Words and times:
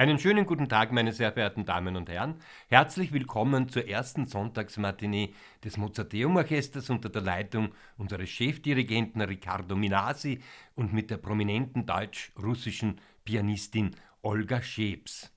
Einen 0.00 0.18
schönen 0.18 0.46
guten 0.46 0.66
Tag, 0.66 0.92
meine 0.92 1.12
sehr 1.12 1.30
verehrten 1.30 1.66
Damen 1.66 1.94
und 1.94 2.08
Herren. 2.08 2.36
Herzlich 2.68 3.12
willkommen 3.12 3.68
zur 3.68 3.86
ersten 3.86 4.24
Sonntagsmatinee 4.24 5.34
des 5.62 5.76
Mozarteum 5.76 6.36
Orchesters 6.36 6.88
unter 6.88 7.10
der 7.10 7.20
Leitung 7.20 7.74
unseres 7.98 8.30
Chefdirigenten 8.30 9.20
Riccardo 9.20 9.76
Minasi 9.76 10.40
und 10.74 10.94
mit 10.94 11.10
der 11.10 11.18
prominenten 11.18 11.84
deutsch-russischen 11.84 12.98
Pianistin 13.26 13.94
Olga 14.22 14.62
Schebs. 14.62 15.34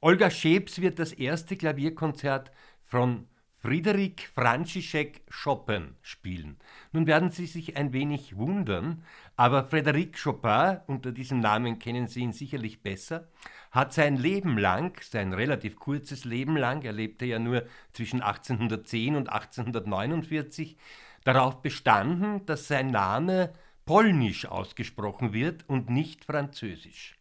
Olga 0.00 0.28
Schebs 0.28 0.80
wird 0.80 0.98
das 0.98 1.12
erste 1.12 1.56
Klavierkonzert 1.56 2.50
von 2.82 3.28
Friedrich 3.62 4.26
František 4.34 5.20
Chopin 5.30 5.94
spielen. 6.00 6.56
Nun 6.92 7.06
werden 7.06 7.30
Sie 7.30 7.44
sich 7.44 7.76
ein 7.76 7.92
wenig 7.92 8.36
wundern, 8.38 9.04
aber 9.36 9.68
Frédéric 9.68 10.20
Chopin, 10.20 10.80
unter 10.86 11.12
diesem 11.12 11.40
Namen 11.40 11.78
kennen 11.78 12.06
Sie 12.08 12.20
ihn 12.20 12.32
sicherlich 12.32 12.82
besser, 12.82 13.28
hat 13.70 13.92
sein 13.92 14.16
Leben 14.16 14.58
lang, 14.58 15.00
sein 15.02 15.32
relativ 15.32 15.76
kurzes 15.76 16.24
Leben 16.24 16.56
lang, 16.56 16.82
er 16.82 16.92
lebte 16.92 17.24
ja 17.24 17.38
nur 17.38 17.64
zwischen 17.92 18.20
1810 18.20 19.16
und 19.16 19.28
1849, 19.28 20.76
darauf 21.24 21.62
bestanden, 21.62 22.44
dass 22.46 22.68
sein 22.68 22.88
Name 22.88 23.52
polnisch 23.84 24.46
ausgesprochen 24.46 25.32
wird 25.32 25.68
und 25.68 25.90
nicht 25.90 26.24
französisch. 26.24 27.16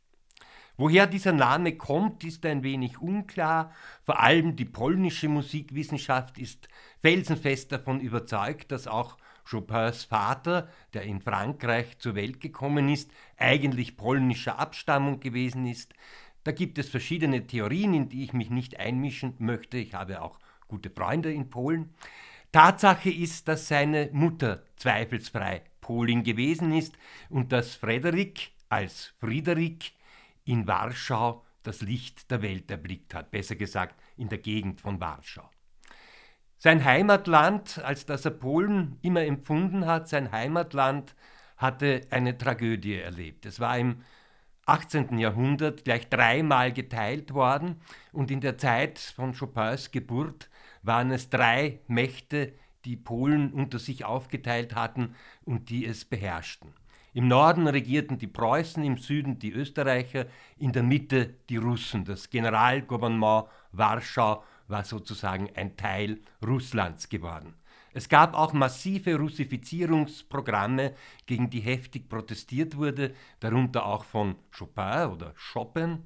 Woher 0.78 1.08
dieser 1.08 1.34
Name 1.34 1.76
kommt, 1.76 2.24
ist 2.24 2.46
ein 2.46 2.64
wenig 2.64 3.02
unklar. 3.02 3.74
Vor 4.06 4.22
allem 4.22 4.56
die 4.56 4.64
polnische 4.64 5.28
Musikwissenschaft 5.28 6.38
ist 6.38 6.70
felsenfest 7.02 7.74
davon 7.74 8.00
überzeugt, 8.00 8.72
dass 8.72 8.88
auch 8.88 9.18
Chopins 9.50 10.06
Vater, 10.06 10.70
der 10.94 11.04
in 11.04 11.20
Frankreich 11.20 11.98
zur 11.98 12.16
Welt 12.16 12.40
gekommen 12.40 12.88
ist, 12.88 13.12
eigentlich 13.36 13.98
polnischer 13.98 14.58
Abstammung 14.58 15.20
gewesen 15.20 15.66
ist. 15.66 15.94
Da 16.44 16.52
gibt 16.52 16.78
es 16.78 16.90
verschiedene 16.90 17.46
Theorien, 17.46 17.94
in 17.94 18.10
die 18.10 18.24
ich 18.24 18.34
mich 18.34 18.50
nicht 18.50 18.80
einmischen 18.80 19.36
möchte. 19.40 19.78
Ich 19.78 19.94
habe 19.94 20.22
auch 20.22 20.40
gute 20.68 20.90
Freunde 20.90 21.32
in 21.34 21.50
Polen. 21.50 21.94
Tatsache 22.52 23.12
ist, 23.12 23.48
dass 23.48 23.68
seine 23.68 24.10
Mutter 24.12 24.64
zweifelsfrei 24.78 25.64
Polin 25.82 26.24
gewesen 26.24 26.72
ist 26.72 26.98
und 27.30 27.52
dass 27.52 27.76
Frederik 27.76 28.52
als 28.70 29.14
Friederik 29.20 29.92
in 30.46 30.68
Warschau 30.68 31.46
das 31.64 31.82
Licht 31.82 32.32
der 32.32 32.42
Welt 32.42 32.72
erblickt 32.72 33.14
hat, 33.14 33.32
besser 33.32 33.56
gesagt 33.56 34.00
in 34.18 34.30
der 34.30 34.38
Gegend 34.38 34.82
von 34.82 35.00
Warschau. 35.00 35.50
Sein 36.58 36.84
Heimatland, 36.84 37.80
als 37.84 38.06
das 38.06 38.26
er 38.26 38.32
Polen 38.32 38.98
immer 39.02 39.24
empfunden 39.24 39.86
hat, 39.86 40.10
sein 40.10 40.32
Heimatland 40.32 41.16
hatte 41.58 42.02
eine 42.10 42.38
Tragödie 42.38 42.96
erlebt. 42.96 43.46
Es 43.46 43.60
war 43.60 43.78
im 43.78 44.04
18. 44.70 45.18
Jahrhundert 45.18 45.84
gleich 45.84 46.10
dreimal 46.10 46.72
geteilt 46.72 47.34
worden 47.34 47.82
und 48.12 48.30
in 48.30 48.40
der 48.40 48.60
Zeit 48.60 49.00
von 49.00 49.34
Chopins 49.34 49.90
Geburt 49.90 50.48
waren 50.84 51.10
es 51.10 51.32
drei 51.32 51.80
Mächte, 51.88 52.54
die 52.86 52.96
Polen 52.96 53.52
unter 53.52 53.80
sich 53.80 54.06
aufgeteilt 54.06 54.76
hatten 54.76 55.16
und 55.44 55.72
die 55.72 55.88
es 55.88 56.06
beherrschten. 56.06 56.72
Im 57.14 57.28
Norden 57.28 57.68
regierten 57.68 58.20
die 58.20 58.28
Preußen, 58.28 58.84
im 58.84 58.98
Süden 58.98 59.40
die 59.40 59.52
Österreicher, 59.52 60.28
in 60.58 60.72
der 60.72 60.84
Mitte 60.84 61.34
die 61.50 61.58
Russen. 61.58 62.06
Das 62.06 62.30
Generalgouvernement 62.30 63.46
Warschau 63.72 64.44
war 64.68 64.84
sozusagen 64.84 65.50
ein 65.56 65.78
Teil 65.78 66.20
Russlands 66.46 67.10
geworden. 67.10 67.56
Es 67.94 68.08
gab 68.08 68.36
auch 68.36 68.54
massive 68.54 69.16
Russifizierungsprogramme, 69.16 70.94
gegen 71.26 71.50
die 71.50 71.62
heftig 71.62 72.08
protestiert 72.08 72.78
wurde, 72.78 73.14
darunter 73.40 73.86
auch 73.86 74.04
von 74.04 74.36
Chopin 74.56 75.10
oder 75.12 75.34
Chopin. 75.54 76.04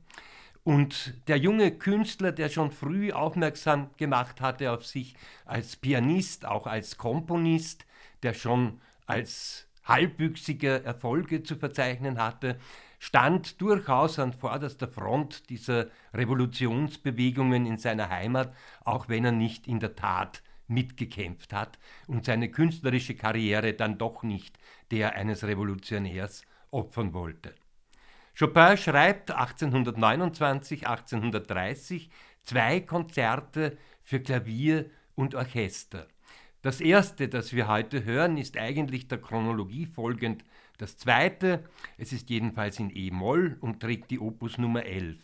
Und 0.63 1.13
der 1.27 1.37
junge 1.37 1.71
Künstler, 1.71 2.31
der 2.31 2.47
schon 2.47 2.71
früh 2.71 3.11
aufmerksam 3.11 3.89
gemacht 3.97 4.39
hatte 4.39 4.71
auf 4.71 4.85
sich 4.85 5.15
als 5.45 5.75
Pianist, 5.75 6.45
auch 6.45 6.67
als 6.67 6.97
Komponist, 6.97 7.85
der 8.23 8.33
schon 8.33 8.79
als 9.05 9.67
halbwüchsige 9.83 10.85
Erfolge 10.85 11.43
zu 11.43 11.57
verzeichnen 11.57 12.17
hatte, 12.17 12.57
stand 12.99 13.59
durchaus 13.59 14.17
an 14.17 14.31
vorderster 14.31 14.88
Front 14.88 15.49
dieser 15.49 15.88
Revolutionsbewegungen 16.13 17.66
in 17.66 17.77
seiner 17.77 18.09
Heimat, 18.09 18.55
auch 18.85 19.09
wenn 19.09 19.25
er 19.25 19.33
nicht 19.33 19.67
in 19.67 19.81
der 19.81 19.97
Tat 19.97 20.41
mitgekämpft 20.68 21.53
hat 21.53 21.79
und 22.07 22.25
seine 22.25 22.50
künstlerische 22.50 23.16
Karriere 23.16 23.74
dann 23.74 23.97
doch 23.97 24.24
nicht 24.24 24.57
der 24.91 25.16
eines 25.16 25.44
Revolutionärs 25.44 26.44
opfern 26.72 27.13
wollte. 27.13 27.56
Chopin 28.38 28.78
schreibt 28.78 29.31
1829, 29.31 30.88
1830 30.88 32.09
zwei 32.44 32.79
Konzerte 32.79 33.78
für 34.03 34.19
Klavier 34.19 34.90
und 35.16 35.35
Orchester. 35.35 36.07
Das 36.62 36.81
erste, 36.81 37.28
das 37.28 37.53
wir 37.53 37.68
heute 37.68 38.06
hören, 38.06 38.38
ist 38.38 38.57
eigentlich 38.57 39.07
der 39.07 39.19
Chronologie 39.19 39.85
folgend 39.85 40.46
das 40.78 40.97
zweite. 40.97 41.63
Es 41.97 42.13
ist 42.13 42.29
jedenfalls 42.29 42.79
in 42.79 42.90
E-Moll 42.96 43.57
und 43.59 43.81
trägt 43.81 44.12
die 44.12 44.19
Opus 44.19 44.57
Nummer 44.57 44.85
11. 44.85 45.18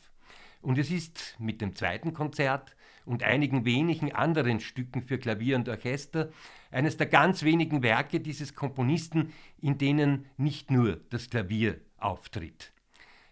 Und 0.62 0.78
es 0.78 0.92
ist 0.92 1.36
mit 1.40 1.62
dem 1.62 1.76
zweiten 1.76 2.14
Konzert 2.14 2.76
und 3.06 3.24
einigen 3.24 3.66
wenigen 3.66 4.14
anderen 4.14 4.60
Stücken 4.60 5.02
für 5.02 5.18
Klavier 5.18 5.56
und 5.56 5.70
Orchester 5.70 6.30
eines 6.72 6.98
der 6.98 7.08
ganz 7.08 7.44
wenigen 7.44 7.84
Werke 7.84 8.20
dieses 8.20 8.56
Komponisten, 8.56 9.34
in 9.60 9.78
denen 9.78 10.26
nicht 10.38 10.72
nur 10.72 11.00
das 11.10 11.30
Klavier 11.30 11.80
auftritt. 11.98 12.72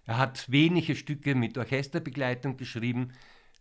Er 0.05 0.17
hat 0.17 0.49
wenige 0.51 0.95
Stücke 0.95 1.35
mit 1.35 1.57
Orchesterbegleitung 1.57 2.57
geschrieben, 2.57 3.11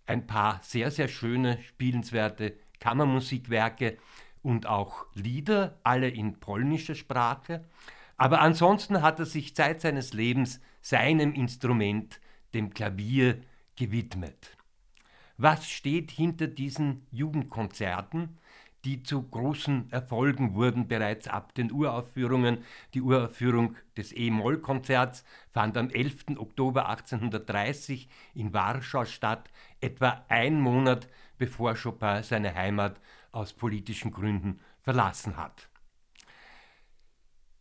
ein 0.07 0.27
paar 0.27 0.61
sehr, 0.63 0.91
sehr 0.91 1.09
schöne, 1.09 1.61
spielenswerte 1.63 2.55
Kammermusikwerke, 2.79 3.99
und 4.47 4.67
auch 4.67 5.07
Lieder, 5.15 5.77
alle 5.83 6.09
in 6.09 6.39
polnischer 6.39 6.95
Sprache. 6.95 7.65
Aber 8.17 8.41
ansonsten 8.41 9.03
hat 9.03 9.19
er 9.19 9.27
sich 9.27 9.57
Zeit 9.57 9.81
seines 9.81 10.13
Lebens 10.13 10.61
seinem 10.81 11.33
Instrument, 11.35 12.21
dem 12.55 12.73
Klavier, 12.73 13.41
gewidmet. 13.75 14.56
Was 15.39 15.69
steht 15.69 16.11
hinter 16.11 16.47
diesen 16.47 17.07
Jugendkonzerten, 17.11 18.39
die 18.87 19.03
zu 19.03 19.23
großen 19.23 19.91
Erfolgen 19.91 20.55
wurden 20.55 20.89
bereits 20.89 21.29
ab 21.29 21.55
den 21.55 21.71
Uraufführungen? 21.73 22.65
Die 22.95 23.03
Uraufführung 23.03 23.77
des 23.97 24.17
E-Moll-Konzerts 24.17 25.25
fand 25.53 25.77
am 25.77 25.91
11. 25.91 26.39
Oktober 26.39 26.89
1830 26.89 28.09
in 28.35 28.55
Warschau 28.55 29.05
statt, 29.05 29.51
etwa 29.81 30.25
ein 30.29 30.61
Monat 30.61 31.09
bevor 31.37 31.75
Chopin 31.75 32.23
seine 32.23 32.55
Heimat 32.55 32.99
aus 33.33 33.53
politischen 33.53 34.13
Gründen 34.13 34.61
verlassen 34.81 35.37
hat. 35.37 35.69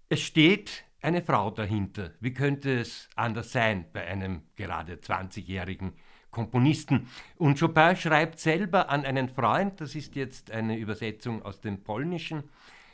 Es 0.08 0.22
steht 0.22 0.86
eine 1.02 1.22
Frau 1.22 1.52
dahinter. 1.52 2.12
Wie 2.22 2.34
könnte 2.34 2.80
es 2.80 3.10
anders 3.16 3.52
sein 3.52 3.86
bei 3.92 4.06
einem 4.08 4.44
gerade 4.56 4.96
20-jährigen 4.96 5.94
Komponisten? 6.36 7.08
Und 7.38 7.60
Chopin 7.60 7.96
schreibt 7.96 8.40
selber 8.40 8.90
an 8.90 9.06
einen 9.06 9.30
Freund, 9.30 9.80
das 9.80 9.96
ist 9.96 10.16
jetzt 10.16 10.52
eine 10.52 10.78
Übersetzung 10.78 11.42
aus 11.44 11.62
dem 11.62 11.82
Polnischen, 11.82 12.44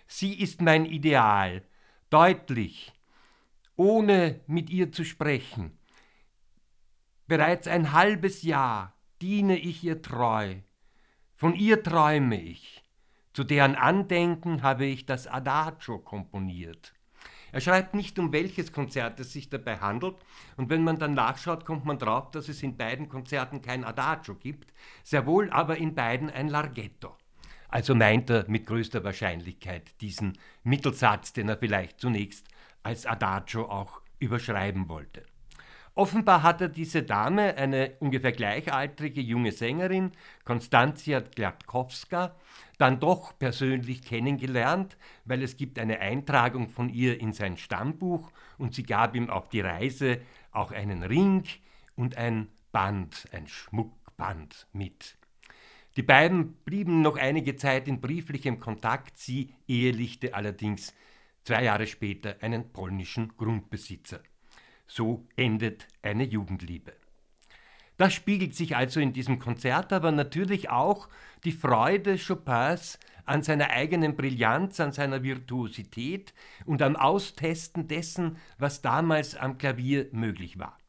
sie 0.06 0.40
ist 0.40 0.62
mein 0.62 0.86
Ideal, 0.86 1.64
deutlich, 2.12 2.94
ohne 3.76 4.42
mit 4.46 4.70
ihr 4.70 4.92
zu 4.92 5.04
sprechen. 5.04 5.78
Bereits 7.28 7.68
ein 7.68 7.94
halbes 7.94 8.44
Jahr 8.44 8.94
diene 9.22 9.58
ich 9.58 9.84
ihr 9.84 10.04
treu, 10.04 10.58
von 11.36 11.56
ihr 11.56 11.82
träume 11.82 12.40
ich. 12.40 12.84
Zu 13.34 13.44
deren 13.44 13.76
Andenken 13.76 14.62
habe 14.62 14.86
ich 14.86 15.08
das 15.08 15.26
Adagio 15.26 15.98
komponiert. 15.98 16.94
Er 17.52 17.62
schreibt 17.62 17.94
nicht, 17.94 18.18
um 18.18 18.32
welches 18.32 18.72
Konzert 18.72 19.20
es 19.20 19.34
sich 19.34 19.50
dabei 19.50 19.78
handelt, 19.78 20.16
und 20.58 20.70
wenn 20.70 20.84
man 20.84 21.00
dann 21.00 21.14
nachschaut, 21.14 21.66
kommt 21.66 21.86
man 21.86 22.00
drauf, 22.00 22.32
dass 22.32 22.50
es 22.50 22.64
in 22.64 22.78
beiden 22.78 23.10
Konzerten 23.10 23.62
kein 23.62 23.84
Adagio 23.84 24.36
gibt, 24.36 24.74
sehr 25.04 25.26
wohl 25.26 25.50
aber 25.50 25.78
in 25.78 25.96
beiden 25.96 26.30
ein 26.30 26.48
Larghetto. 26.48 27.16
Also 27.68 27.96
meint 27.96 28.30
er 28.30 28.46
mit 28.50 28.66
größter 28.66 29.04
Wahrscheinlichkeit 29.04 30.02
diesen 30.02 30.38
Mittelsatz, 30.64 31.34
den 31.34 31.50
er 31.50 31.58
vielleicht 31.58 32.00
zunächst 32.00 32.48
als 32.84 33.06
Adagio 33.06 33.70
auch 33.70 34.02
überschreiben 34.20 34.90
wollte. 34.90 35.24
Offenbar 35.94 36.42
hat 36.44 36.62
er 36.62 36.70
diese 36.70 37.04
Dame, 37.04 37.56
eine 37.58 37.94
ungefähr 38.00 38.32
gleichaltrige 38.32 39.20
junge 39.20 39.52
Sängerin, 39.52 40.12
Konstantia 40.46 41.20
Glatkowska, 41.20 42.36
dann 42.82 43.00
doch 43.00 43.38
persönlich 43.38 44.02
kennengelernt, 44.02 44.98
weil 45.26 45.44
es 45.44 45.56
gibt 45.56 45.78
eine 45.78 46.00
Eintragung 46.00 46.68
von 46.68 46.90
ihr 46.90 47.22
in 47.22 47.32
sein 47.32 47.58
Stammbuch 47.58 48.32
und 48.58 48.74
sie 48.74 48.84
gab 48.84 49.16
ihm 49.16 49.30
auf 49.30 49.50
die 49.50 49.62
Reise 49.62 50.20
auch 50.52 50.72
einen 50.72 51.04
Ring 51.04 51.44
und 51.96 52.18
ein 52.18 52.48
Band, 52.72 53.28
ein 53.32 53.48
Schmuckband 53.48 54.68
mit. 54.74 55.18
Die 55.96 56.02
beiden 56.02 56.54
blieben 56.66 57.02
noch 57.02 57.18
einige 57.18 57.56
Zeit 57.56 57.88
in 57.88 58.02
brieflichem 58.02 58.60
Kontakt, 58.60 59.18
sie 59.18 59.54
ehelichte 59.68 60.34
allerdings 60.34 60.96
zwei 61.44 61.64
Jahre 61.64 61.86
später 61.86 62.38
einen 62.42 62.72
polnischen 62.72 63.36
Grundbesitzer. 63.38 64.22
So 64.88 65.28
endet 65.36 65.88
eine 66.02 66.24
Jugendliebe. 66.24 67.01
Das 68.02 68.14
spiegelt 68.16 68.56
sich 68.56 68.76
also 68.76 69.00
in 69.00 69.14
diesem 69.14 69.38
Konzert, 69.38 69.94
aber 69.94 70.12
natürlich 70.12 70.72
auch 70.72 71.08
die 71.44 71.52
Freude 71.52 72.18
Chopins 72.18 72.98
an 73.26 73.44
seiner 73.44 73.70
eigenen 73.70 74.16
Brillanz, 74.16 74.80
an 74.80 74.92
seiner 74.92 75.22
Virtuosität 75.22 76.34
und 76.66 76.82
am 76.82 76.96
Austesten 76.96 77.88
dessen, 77.88 78.38
was 78.58 78.82
damals 78.82 79.36
am 79.36 79.60
Klavier 79.60 80.08
möglich 80.14 80.58
war. 80.58 80.80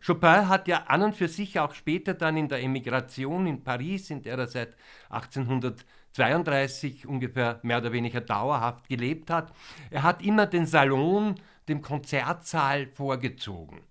Chopin 0.00 0.48
hat 0.48 0.66
ja 0.66 0.84
an 0.84 1.02
und 1.02 1.14
für 1.14 1.28
sich 1.28 1.60
auch 1.60 1.74
später 1.74 2.14
dann 2.14 2.38
in 2.38 2.48
der 2.48 2.62
Emigration 2.62 3.46
in 3.46 3.62
Paris, 3.62 4.08
in 4.08 4.22
der 4.22 4.38
er 4.38 4.46
seit 4.46 4.76
1832 5.10 7.06
ungefähr 7.06 7.60
mehr 7.64 7.80
oder 7.80 7.92
weniger 7.92 8.22
dauerhaft 8.22 8.88
gelebt 8.88 9.28
hat, 9.28 9.52
er 9.90 10.04
hat 10.04 10.24
immer 10.24 10.46
den 10.46 10.64
Salon 10.64 11.34
dem 11.68 11.82
Konzertsaal 11.82 12.86
vorgezogen. 12.86 13.82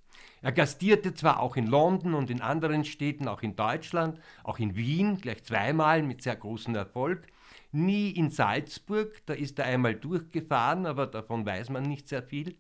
Er 0.46 0.52
gastierte 0.52 1.16
zwar 1.16 1.40
auch 1.40 1.56
in 1.56 1.66
London 1.66 2.14
und 2.14 2.30
in 2.30 2.40
anderen 2.40 2.86
Städten, 2.86 3.28
auch 3.28 3.42
in 3.42 3.56
Deutschland, 3.56 4.20
auch 4.44 4.60
in 4.60 4.76
Wien, 4.76 5.18
gleich 5.18 5.44
zweimal 5.44 6.04
mit 6.04 6.22
sehr 6.22 6.36
großem 6.36 6.76
Erfolg, 6.76 7.26
nie 7.72 8.12
in 8.12 8.30
Salzburg, 8.30 9.26
da 9.26 9.34
ist 9.34 9.58
er 9.58 9.66
einmal 9.66 9.96
durchgefahren, 9.96 10.86
aber 10.86 11.08
davon 11.08 11.48
weiß 11.48 11.72
man 11.72 11.82
nicht 11.82 12.08
sehr 12.08 12.22
viel. 12.22 12.56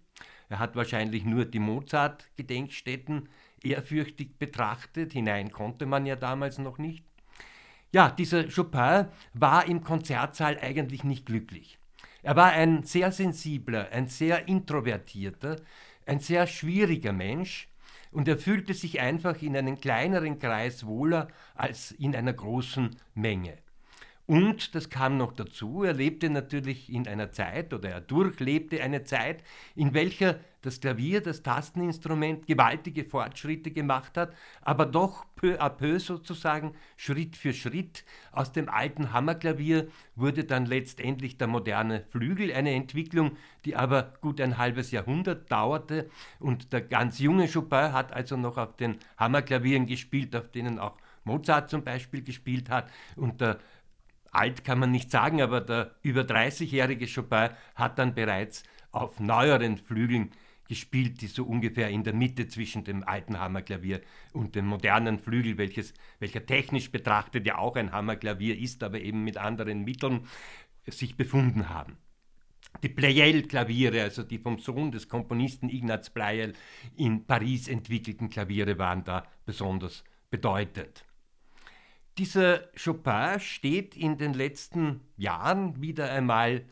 Er 0.49 0.57
hat 0.57 0.75
wahrscheinlich 0.75 1.25
nur 1.25 1.45
die 1.45 1.59
Mozart-Gedenkstätten 1.59 3.29
ehrfürchtig 3.61 4.39
betrachtet, 4.39 5.13
hinein 5.13 5.51
konnte 5.51 5.85
man 5.85 6.07
ja 6.07 6.15
damals 6.15 6.57
noch 6.57 6.79
nicht. 6.79 7.05
Ja, 7.91 8.09
dieser 8.09 8.45
Chopin 8.49 9.09
war 9.35 9.67
im 9.67 9.83
Konzertsaal 9.83 10.57
eigentlich 10.59 11.03
nicht 11.03 11.27
glücklich. 11.27 11.77
Er 12.23 12.35
war 12.35 12.51
ein 12.51 12.81
sehr 12.81 13.11
sensibler, 13.11 13.89
ein 13.91 14.07
sehr 14.07 14.47
introvertierter, 14.47 15.57
ein 16.07 16.19
sehr 16.19 16.47
schwieriger 16.47 17.13
Mensch 17.13 17.69
und 18.15 18.29
er 18.29 18.37
fühlte 18.37 18.73
sich 18.73 19.01
einfach 19.01 19.41
in 19.41 19.57
einem 19.57 19.77
kleineren 19.77 20.39
Kreis 20.39 20.85
wohler 20.85 21.27
als 21.53 21.91
in 21.91 22.15
einer 22.15 22.31
großen 22.31 22.95
Menge. 23.13 23.57
Und 24.27 24.73
das 24.73 24.89
kam 24.89 25.17
noch 25.17 25.33
dazu, 25.33 25.83
er 25.83 25.93
lebte 25.93 26.31
natürlich 26.31 26.91
in 26.91 27.07
einer 27.07 27.31
Zeit 27.31 27.73
oder 27.73 27.89
er 27.89 28.01
durchlebte 28.01 28.81
eine 28.81 29.03
Zeit, 29.03 29.43
in 29.75 29.93
welcher 29.93 30.39
das 30.65 30.79
Klavier, 30.79 31.21
das 31.21 31.43
Tasteninstrument, 31.43 32.47
gewaltige 32.47 33.05
Fortschritte 33.05 33.69
gemacht 33.69 34.17
hat, 34.17 34.33
aber 34.61 34.87
doch 34.87 35.25
peu 35.35 35.61
à 35.61 35.69
peu 35.69 35.99
sozusagen, 35.99 36.73
Schritt 36.97 37.37
für 37.37 37.53
Schritt. 37.53 38.03
Aus 38.31 38.51
dem 38.51 38.67
alten 38.67 39.13
Hammerklavier 39.13 39.89
wurde 40.15 40.43
dann 40.43 40.65
letztendlich 40.65 41.37
der 41.37 41.45
moderne 41.45 42.05
Flügel, 42.09 42.51
eine 42.51 42.73
Entwicklung, 42.73 43.37
die 43.63 43.75
aber 43.75 44.15
gut 44.21 44.41
ein 44.41 44.57
halbes 44.57 44.89
Jahrhundert 44.89 45.51
dauerte. 45.51 46.09
Und 46.39 46.73
der 46.73 46.81
ganz 46.81 47.19
junge 47.19 47.47
Chopin 47.47 47.93
hat 47.93 48.11
also 48.11 48.35
noch 48.35 48.57
auf 48.57 48.75
den 48.75 48.97
Hammerklavieren 49.17 49.85
gespielt, 49.85 50.35
auf 50.35 50.49
denen 50.49 50.79
auch 50.79 50.97
Mozart 51.25 51.69
zum 51.69 51.83
Beispiel 51.83 52.23
gespielt 52.23 52.69
hat. 52.69 52.89
Und 53.15 53.41
der 53.41 53.59
alt 54.35 54.63
kann 54.63 54.79
man 54.79 54.91
nicht 54.91 55.11
sagen, 55.11 55.41
aber 55.41 55.61
der 55.61 55.95
über 56.01 56.21
30-jährige 56.21 57.07
Chopin 57.07 57.49
hat 57.75 57.99
dann 57.99 58.15
bereits 58.15 58.63
auf 58.91 59.19
neueren 59.19 59.77
Flügeln 59.77 60.31
gespielt, 60.67 61.21
die 61.21 61.27
so 61.27 61.43
ungefähr 61.45 61.89
in 61.89 62.03
der 62.03 62.13
Mitte 62.13 62.47
zwischen 62.47 62.83
dem 62.83 63.03
alten 63.03 63.39
Hammerklavier 63.39 64.01
und 64.33 64.55
dem 64.55 64.65
modernen 64.65 65.19
Flügel, 65.19 65.57
welches, 65.57 65.93
welcher 66.19 66.45
technisch 66.45 66.91
betrachtet 66.91 67.45
ja 67.45 67.57
auch 67.57 67.75
ein 67.75 67.91
Hammerklavier 67.91 68.57
ist, 68.57 68.83
aber 68.83 68.99
eben 68.99 69.23
mit 69.23 69.37
anderen 69.37 69.83
Mitteln 69.83 70.27
sich 70.87 71.17
befunden 71.17 71.69
haben. 71.69 71.97
Die 72.83 72.89
Pleyel-Klaviere, 72.89 74.01
also 74.01 74.23
die 74.23 74.39
vom 74.39 74.59
Sohn 74.59 74.91
des 74.91 75.07
Komponisten 75.07 75.69
Ignaz 75.69 76.09
Pleyel 76.09 76.53
in 76.97 77.25
Paris 77.25 77.67
entwickelten 77.67 78.29
Klaviere, 78.29 78.77
waren 78.77 79.03
da 79.03 79.25
besonders 79.45 80.03
bedeutend. 80.29 81.04
Dieser 82.17 82.69
Chopin 82.81 83.41
steht 83.41 83.97
in 83.97 84.17
den 84.17 84.33
letzten 84.33 85.01
Jahren 85.17 85.81
wieder 85.81 86.09
einmal 86.09 86.63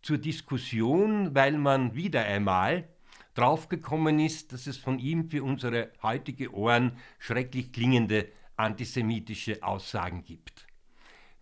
zur 0.00 0.18
Diskussion, 0.18 1.34
weil 1.34 1.58
man 1.58 1.96
wieder 1.96 2.24
einmal 2.24 2.88
draufgekommen 3.34 4.20
ist, 4.20 4.52
dass 4.52 4.68
es 4.68 4.76
von 4.76 5.00
ihm 5.00 5.28
für 5.28 5.42
unsere 5.42 5.90
heutige 6.02 6.54
Ohren 6.54 6.98
schrecklich 7.18 7.72
klingende 7.72 8.28
antisemitische 8.56 9.62
Aussagen 9.64 10.22
gibt. 10.24 10.68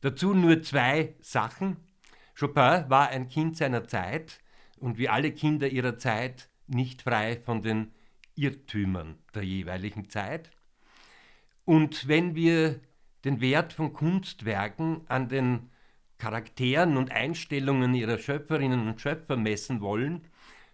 Dazu 0.01 0.33
nur 0.33 0.63
zwei 0.63 1.15
Sachen. 1.21 1.77
Chopin 2.39 2.89
war 2.89 3.09
ein 3.09 3.29
Kind 3.29 3.59
seiner 3.59 3.87
Zeit 3.87 4.41
und 4.79 4.97
wie 4.97 5.11
alle 5.11 5.33
Kinder 5.33 5.69
ihrer 5.69 5.99
Zeit 5.99 6.49
nicht 6.67 7.03
frei 7.03 7.39
von 7.45 7.61
den 7.61 7.93
Irrtümern 8.37 9.19
der 9.35 9.43
jeweiligen 9.43 10.09
Zeit. 10.09 10.51
Und 11.67 12.09
wenn 12.09 12.35
wir 12.35 12.81
den 13.25 13.41
Wert 13.41 13.73
von 13.73 13.93
Kunstwerken 13.93 15.03
an 15.09 15.29
den 15.29 15.71
Charakteren 16.19 16.97
und 16.97 17.11
Einstellungen 17.11 17.95
ihrer 17.95 18.19
Schöpferinnen 18.19 18.89
und 18.89 19.01
Schöpfer 19.01 19.37
messen 19.37 19.81
wollen, 19.81 20.29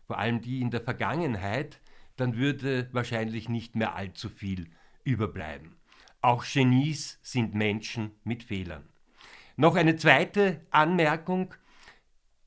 vor 0.06 0.19
allem 0.19 0.40
die 0.40 0.60
in 0.60 0.70
der 0.70 0.81
Vergangenheit, 0.81 1.81
dann 2.16 2.37
würde 2.37 2.88
wahrscheinlich 2.93 3.48
nicht 3.48 3.76
mehr 3.76 3.94
allzu 3.94 4.28
viel 4.28 4.69
überbleiben. 5.04 5.76
Auch 6.20 6.44
Genies 6.44 7.19
sind 7.22 7.54
Menschen 7.54 8.12
mit 8.25 8.43
Fehlern. 8.43 8.88
Noch 9.56 9.76
eine 9.76 9.96
zweite 9.96 10.60
Anmerkung. 10.70 11.54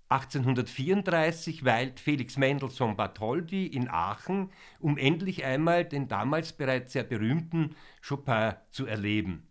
1834 0.09 1.63
weilt 1.65 1.99
Felix 1.99 2.37
Mendelssohn 2.37 2.95
Bartholdy 2.95 3.67
in 3.67 3.89
Aachen, 3.89 4.51
um 4.79 4.97
endlich 4.97 5.45
einmal 5.45 5.85
den 5.85 6.07
damals 6.07 6.53
bereits 6.53 6.93
sehr 6.93 7.03
berühmten 7.03 7.75
Chopin 8.05 8.55
zu 8.69 8.85
erleben. 8.85 9.48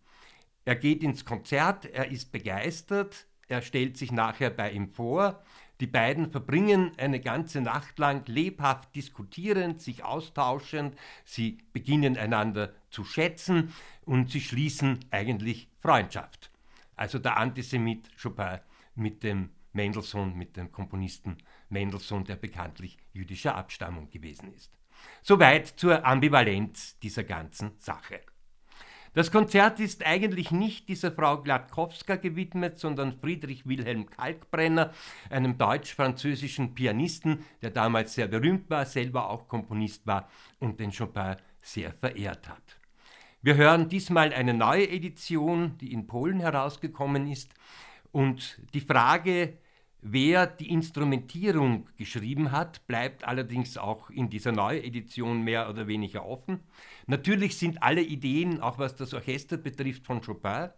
Er 0.69 0.75
geht 0.75 1.01
ins 1.01 1.25
Konzert, 1.25 1.85
er 1.85 2.11
ist 2.11 2.31
begeistert, 2.31 3.25
er 3.47 3.63
stellt 3.63 3.97
sich 3.97 4.11
nachher 4.11 4.51
bei 4.51 4.69
ihm 4.69 4.89
vor 4.89 5.41
die 5.79 5.87
beiden 5.87 6.29
verbringen 6.29 6.91
eine 6.97 7.21
ganze 7.21 7.61
Nacht 7.61 7.97
lang 7.99 8.27
lebhaft 8.27 8.93
diskutierend, 8.95 9.81
sich 9.81 10.03
austauschend, 10.03 10.97
sie 11.23 11.59
beginnen 11.71 12.17
einander 12.17 12.73
zu 12.89 13.05
schätzen 13.05 13.73
und 14.01 14.29
sie 14.29 14.41
schließen 14.41 15.05
eigentlich 15.09 15.69
Freundschaft. 15.79 16.51
Also 16.95 17.17
der 17.17 17.37
Antisemit 17.37 18.09
Chopin 18.21 18.59
mit 18.95 19.23
dem 19.23 19.51
Mendelssohn, 19.71 20.35
mit 20.35 20.57
dem 20.57 20.71
Komponisten 20.71 21.37
Mendelssohn, 21.69 22.25
der 22.25 22.35
bekanntlich 22.35 22.97
jüdischer 23.13 23.55
Abstammung 23.55 24.09
gewesen 24.09 24.53
ist. 24.53 24.77
Soweit 25.21 25.67
zur 25.67 26.05
Ambivalenz 26.05 26.99
dieser 26.99 27.23
ganzen 27.23 27.71
Sache. 27.77 28.19
Das 29.13 29.31
Konzert 29.31 29.79
ist 29.79 30.05
eigentlich 30.05 30.51
nicht 30.51 30.87
dieser 30.87 31.11
Frau 31.11 31.41
Gladkowska 31.41 32.17
gewidmet, 32.17 32.77
sondern 32.77 33.13
Friedrich 33.13 33.65
Wilhelm 33.65 34.09
Kalkbrenner, 34.09 34.93
einem 35.29 35.57
deutsch-französischen 35.57 36.75
Pianisten, 36.75 37.43
der 37.61 37.71
damals 37.71 38.13
sehr 38.13 38.27
berühmt 38.27 38.69
war, 38.69 38.85
selber 38.85 39.29
auch 39.29 39.47
Komponist 39.47 40.05
war 40.05 40.29
und 40.59 40.79
den 40.79 40.91
Chopin 40.91 41.37
sehr 41.61 41.91
verehrt 41.93 42.47
hat. 42.47 42.79
Wir 43.41 43.55
hören 43.55 43.89
diesmal 43.89 44.33
eine 44.33 44.53
neue 44.53 44.89
Edition, 44.89 45.77
die 45.79 45.93
in 45.93 46.07
Polen 46.07 46.39
herausgekommen 46.39 47.31
ist. 47.31 47.53
Und 48.11 48.59
die 48.73 48.81
Frage, 48.81 49.57
Wer 50.01 50.47
die 50.47 50.69
Instrumentierung 50.69 51.89
geschrieben 51.97 52.53
hat, 52.53 52.87
bleibt 52.87 53.25
allerdings 53.25 53.77
auch 53.77 54.09
in 54.09 54.29
dieser 54.29 54.53
Neuedition 54.53 55.43
mehr 55.43 55.69
oder 55.69 55.87
weniger 55.87 56.25
offen. 56.25 56.61
Natürlich 57.05 57.57
sind 57.57 57.83
alle 57.83 58.01
Ideen, 58.01 58.61
auch 58.61 58.79
was 58.79 58.95
das 58.95 59.13
Orchester 59.13 59.57
betrifft, 59.57 60.05
von 60.05 60.21
Chopin, 60.21 60.69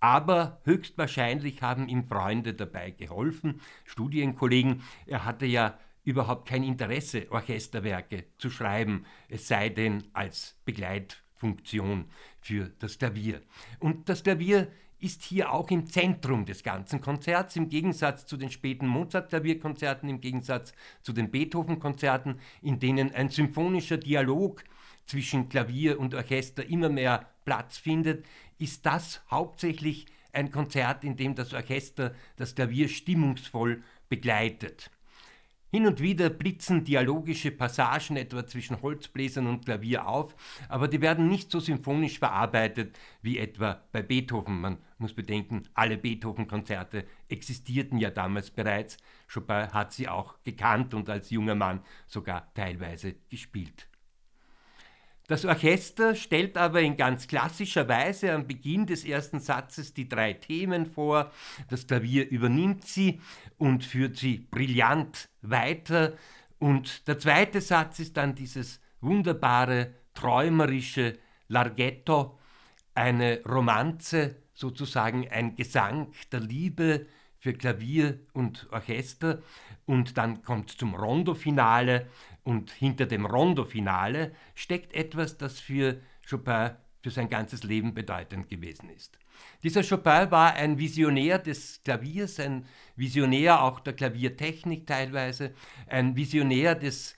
aber 0.00 0.60
höchstwahrscheinlich 0.64 1.62
haben 1.62 1.88
ihm 1.88 2.08
Freunde 2.08 2.54
dabei 2.54 2.90
geholfen, 2.90 3.60
Studienkollegen. 3.84 4.82
Er 5.06 5.24
hatte 5.24 5.46
ja 5.46 5.78
überhaupt 6.02 6.48
kein 6.48 6.64
Interesse, 6.64 7.30
Orchesterwerke 7.30 8.24
zu 8.36 8.50
schreiben, 8.50 9.06
es 9.28 9.46
sei 9.46 9.68
denn 9.68 10.04
als 10.12 10.56
Begleitfunktion 10.64 12.06
für 12.40 12.70
das 12.80 12.98
Klavier. 12.98 13.42
Und 13.78 14.08
das 14.08 14.24
Klavier 14.24 14.72
ist 14.98 15.22
hier 15.22 15.52
auch 15.52 15.70
im 15.70 15.86
Zentrum 15.86 16.46
des 16.46 16.62
ganzen 16.62 17.00
Konzerts, 17.00 17.56
im 17.56 17.68
Gegensatz 17.68 18.26
zu 18.26 18.36
den 18.36 18.50
späten 18.50 18.86
Mozart-Klavierkonzerten, 18.86 20.08
im 20.08 20.20
Gegensatz 20.20 20.72
zu 21.02 21.12
den 21.12 21.30
Beethoven-Konzerten, 21.30 22.40
in 22.62 22.78
denen 22.78 23.14
ein 23.14 23.28
symphonischer 23.28 23.98
Dialog 23.98 24.64
zwischen 25.06 25.48
Klavier 25.48 26.00
und 26.00 26.14
Orchester 26.14 26.66
immer 26.66 26.88
mehr 26.88 27.28
Platz 27.44 27.76
findet, 27.76 28.24
ist 28.58 28.86
das 28.86 29.22
hauptsächlich 29.30 30.06
ein 30.32 30.50
Konzert, 30.50 31.04
in 31.04 31.16
dem 31.16 31.34
das 31.34 31.52
Orchester 31.52 32.14
das 32.36 32.54
Klavier 32.54 32.88
stimmungsvoll 32.88 33.82
begleitet. 34.08 34.90
Hin 35.72 35.86
und 35.86 36.00
wieder 36.00 36.30
blitzen 36.30 36.84
dialogische 36.84 37.50
Passagen 37.50 38.16
etwa 38.16 38.46
zwischen 38.46 38.80
Holzbläsern 38.82 39.48
und 39.48 39.64
Klavier 39.64 40.06
auf, 40.06 40.36
aber 40.68 40.86
die 40.86 41.00
werden 41.00 41.28
nicht 41.28 41.50
so 41.50 41.58
symphonisch 41.58 42.20
verarbeitet 42.20 42.98
wie 43.20 43.38
etwa 43.38 43.82
bei 43.90 44.02
Beethoven. 44.02 44.60
Man 44.60 44.78
muss 44.98 45.12
bedenken, 45.12 45.64
alle 45.74 45.98
Beethoven-Konzerte 45.98 47.04
existierten 47.28 47.98
ja 47.98 48.10
damals 48.10 48.50
bereits. 48.50 48.96
Chopin 49.32 49.72
hat 49.72 49.92
sie 49.92 50.08
auch 50.08 50.36
gekannt 50.44 50.94
und 50.94 51.10
als 51.10 51.30
junger 51.30 51.56
Mann 51.56 51.82
sogar 52.06 52.52
teilweise 52.54 53.16
gespielt. 53.28 53.88
Das 55.28 55.44
Orchester 55.44 56.14
stellt 56.14 56.56
aber 56.56 56.82
in 56.82 56.96
ganz 56.96 57.26
klassischer 57.26 57.88
Weise 57.88 58.32
am 58.32 58.46
Beginn 58.46 58.86
des 58.86 59.04
ersten 59.04 59.40
Satzes 59.40 59.92
die 59.92 60.08
drei 60.08 60.34
Themen 60.34 60.86
vor. 60.86 61.32
Das 61.68 61.86
Klavier 61.86 62.28
übernimmt 62.30 62.84
sie 62.84 63.20
und 63.58 63.84
führt 63.84 64.16
sie 64.16 64.46
brillant 64.50 65.28
weiter. 65.42 66.12
Und 66.58 67.08
der 67.08 67.18
zweite 67.18 67.60
Satz 67.60 67.98
ist 67.98 68.16
dann 68.16 68.36
dieses 68.36 68.80
wunderbare, 69.00 69.94
träumerische 70.14 71.18
Larghetto, 71.48 72.38
eine 72.94 73.42
Romanze, 73.44 74.36
sozusagen 74.54 75.28
ein 75.28 75.56
Gesang 75.56 76.12
der 76.30 76.40
Liebe 76.40 77.06
für 77.38 77.52
Klavier 77.52 78.20
und 78.32 78.68
Orchester. 78.70 79.42
Und 79.84 80.16
dann 80.18 80.42
kommt 80.42 80.70
zum 80.70 80.94
Rondo-Finale 80.94 82.06
und 82.46 82.70
hinter 82.70 83.06
dem 83.06 83.26
Rondo-Finale 83.26 84.32
steckt 84.54 84.94
etwas, 84.94 85.36
das 85.36 85.58
für 85.58 86.00
Chopin 86.28 86.70
für 87.02 87.10
sein 87.10 87.28
ganzes 87.28 87.62
Leben 87.62 87.94
bedeutend 87.94 88.48
gewesen 88.48 88.88
ist. 88.90 89.18
Dieser 89.62 89.82
Chopin 89.82 90.30
war 90.30 90.54
ein 90.54 90.78
Visionär 90.78 91.38
des 91.38 91.80
Klaviers, 91.84 92.40
ein 92.40 92.66
Visionär 92.96 93.62
auch 93.62 93.80
der 93.80 93.92
Klaviertechnik 93.92 94.86
teilweise, 94.86 95.54
ein 95.88 96.16
Visionär 96.16 96.74
des 96.74 97.14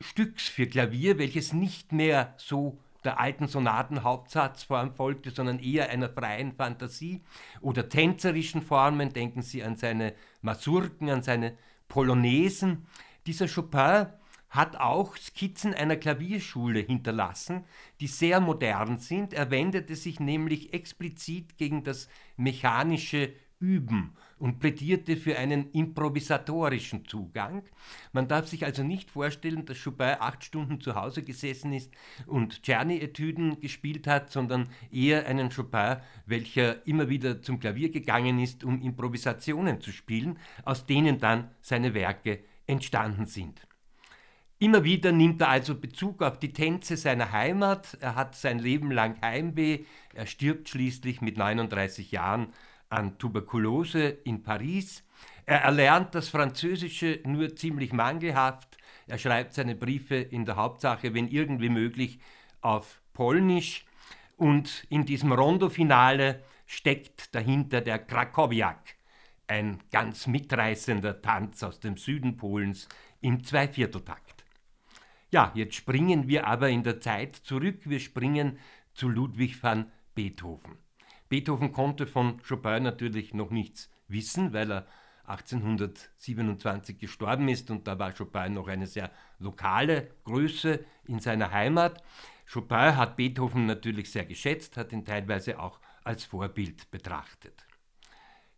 Stücks 0.00 0.48
für 0.48 0.66
Klavier, 0.66 1.18
welches 1.18 1.52
nicht 1.52 1.92
mehr 1.92 2.34
so 2.36 2.78
der 3.04 3.20
alten 3.20 3.46
Sonatenhauptsatzform 3.46 4.94
folgte, 4.94 5.30
sondern 5.30 5.58
eher 5.58 5.90
einer 5.90 6.08
freien 6.08 6.52
Fantasie 6.52 7.22
oder 7.60 7.88
tänzerischen 7.88 8.62
Formen. 8.62 9.12
Denken 9.12 9.42
Sie 9.42 9.62
an 9.62 9.76
seine 9.76 10.14
Masurken, 10.40 11.10
an 11.10 11.22
seine 11.22 11.56
Polonaisen. 11.88 12.86
Dieser 13.26 13.48
Chopin 13.48 14.06
hat 14.50 14.76
auch 14.76 15.16
Skizzen 15.16 15.74
einer 15.74 15.96
Klavierschule 15.96 16.80
hinterlassen, 16.80 17.64
die 18.00 18.06
sehr 18.06 18.40
modern 18.40 18.98
sind. 18.98 19.32
Er 19.32 19.50
wendete 19.50 19.96
sich 19.96 20.20
nämlich 20.20 20.72
explizit 20.72 21.58
gegen 21.58 21.82
das 21.82 22.08
mechanische 22.36 23.32
Üben 23.58 24.14
und 24.38 24.58
plädierte 24.58 25.16
für 25.16 25.38
einen 25.38 25.70
improvisatorischen 25.70 27.06
Zugang. 27.06 27.62
Man 28.12 28.28
darf 28.28 28.46
sich 28.46 28.64
also 28.64 28.82
nicht 28.82 29.10
vorstellen, 29.10 29.64
dass 29.64 29.82
Chopin 29.82 30.16
acht 30.20 30.44
Stunden 30.44 30.80
zu 30.80 30.94
Hause 30.94 31.22
gesessen 31.22 31.72
ist 31.72 31.90
und 32.26 32.62
Czerny-Etüden 32.62 33.60
gespielt 33.60 34.06
hat, 34.06 34.30
sondern 34.30 34.68
eher 34.92 35.26
einen 35.26 35.50
Chopin, 35.50 35.96
welcher 36.26 36.86
immer 36.86 37.08
wieder 37.08 37.40
zum 37.42 37.58
Klavier 37.58 37.90
gegangen 37.90 38.38
ist, 38.38 38.64
um 38.64 38.82
Improvisationen 38.82 39.80
zu 39.80 39.92
spielen, 39.92 40.38
aus 40.64 40.84
denen 40.84 41.18
dann 41.18 41.50
seine 41.62 41.94
Werke 41.94 42.44
entstanden 42.66 43.26
sind. 43.26 43.66
Immer 44.58 44.84
wieder 44.84 45.12
nimmt 45.12 45.40
er 45.40 45.48
also 45.48 45.74
Bezug 45.74 46.22
auf 46.22 46.38
die 46.38 46.52
Tänze 46.52 46.96
seiner 46.96 47.32
Heimat. 47.32 47.98
Er 48.00 48.14
hat 48.14 48.34
sein 48.34 48.58
Leben 48.58 48.90
lang 48.90 49.20
Heimweh. 49.20 49.84
Er 50.14 50.26
stirbt 50.26 50.68
schließlich 50.68 51.20
mit 51.20 51.36
39 51.36 52.12
Jahren 52.12 52.52
an 52.88 53.18
Tuberkulose 53.18 54.08
in 54.08 54.42
Paris. 54.42 55.04
Er 55.46 55.62
erlernt 55.62 56.14
das 56.14 56.28
Französische 56.28 57.20
nur 57.24 57.56
ziemlich 57.56 57.92
mangelhaft. 57.92 58.78
Er 59.06 59.18
schreibt 59.18 59.54
seine 59.54 59.74
Briefe 59.74 60.16
in 60.16 60.44
der 60.46 60.56
Hauptsache, 60.56 61.12
wenn 61.12 61.28
irgendwie 61.28 61.68
möglich, 61.68 62.18
auf 62.60 63.02
Polnisch. 63.12 63.84
Und 64.36 64.86
in 64.88 65.04
diesem 65.04 65.32
Rondo-Finale 65.32 66.42
steckt 66.66 67.34
dahinter 67.34 67.80
der 67.80 67.98
Krakowiak, 67.98 68.96
ein 69.46 69.78
ganz 69.90 70.26
mitreißender 70.26 71.20
Tanz 71.22 71.62
aus 71.62 71.80
dem 71.80 71.96
Süden 71.96 72.36
Polens 72.36 72.88
im 73.20 73.44
Zweivierteltakt. 73.44 74.44
Ja, 75.30 75.50
jetzt 75.54 75.74
springen 75.74 76.28
wir 76.28 76.46
aber 76.46 76.68
in 76.68 76.82
der 76.82 77.00
Zeit 77.00 77.36
zurück. 77.36 77.80
Wir 77.84 78.00
springen 78.00 78.58
zu 78.94 79.08
Ludwig 79.08 79.62
van 79.62 79.90
Beethoven. 80.14 80.78
Beethoven 81.28 81.72
konnte 81.72 82.06
von 82.06 82.40
Chopin 82.46 82.84
natürlich 82.84 83.34
noch 83.34 83.50
nichts 83.50 83.90
wissen, 84.06 84.52
weil 84.52 84.70
er 84.70 84.86
1827 85.24 86.98
gestorben 86.98 87.48
ist 87.48 87.70
und 87.70 87.88
da 87.88 87.98
war 87.98 88.12
Chopin 88.12 88.54
noch 88.54 88.68
eine 88.68 88.86
sehr 88.86 89.10
lokale 89.38 90.10
Größe 90.24 90.84
in 91.06 91.18
seiner 91.18 91.50
Heimat. 91.50 92.02
Chopin 92.50 92.96
hat 92.96 93.16
Beethoven 93.16 93.66
natürlich 93.66 94.10
sehr 94.12 94.26
geschätzt, 94.26 94.76
hat 94.76 94.92
ihn 94.92 95.04
teilweise 95.04 95.58
auch 95.58 95.80
als 96.04 96.24
Vorbild 96.24 96.90
betrachtet. 96.90 97.66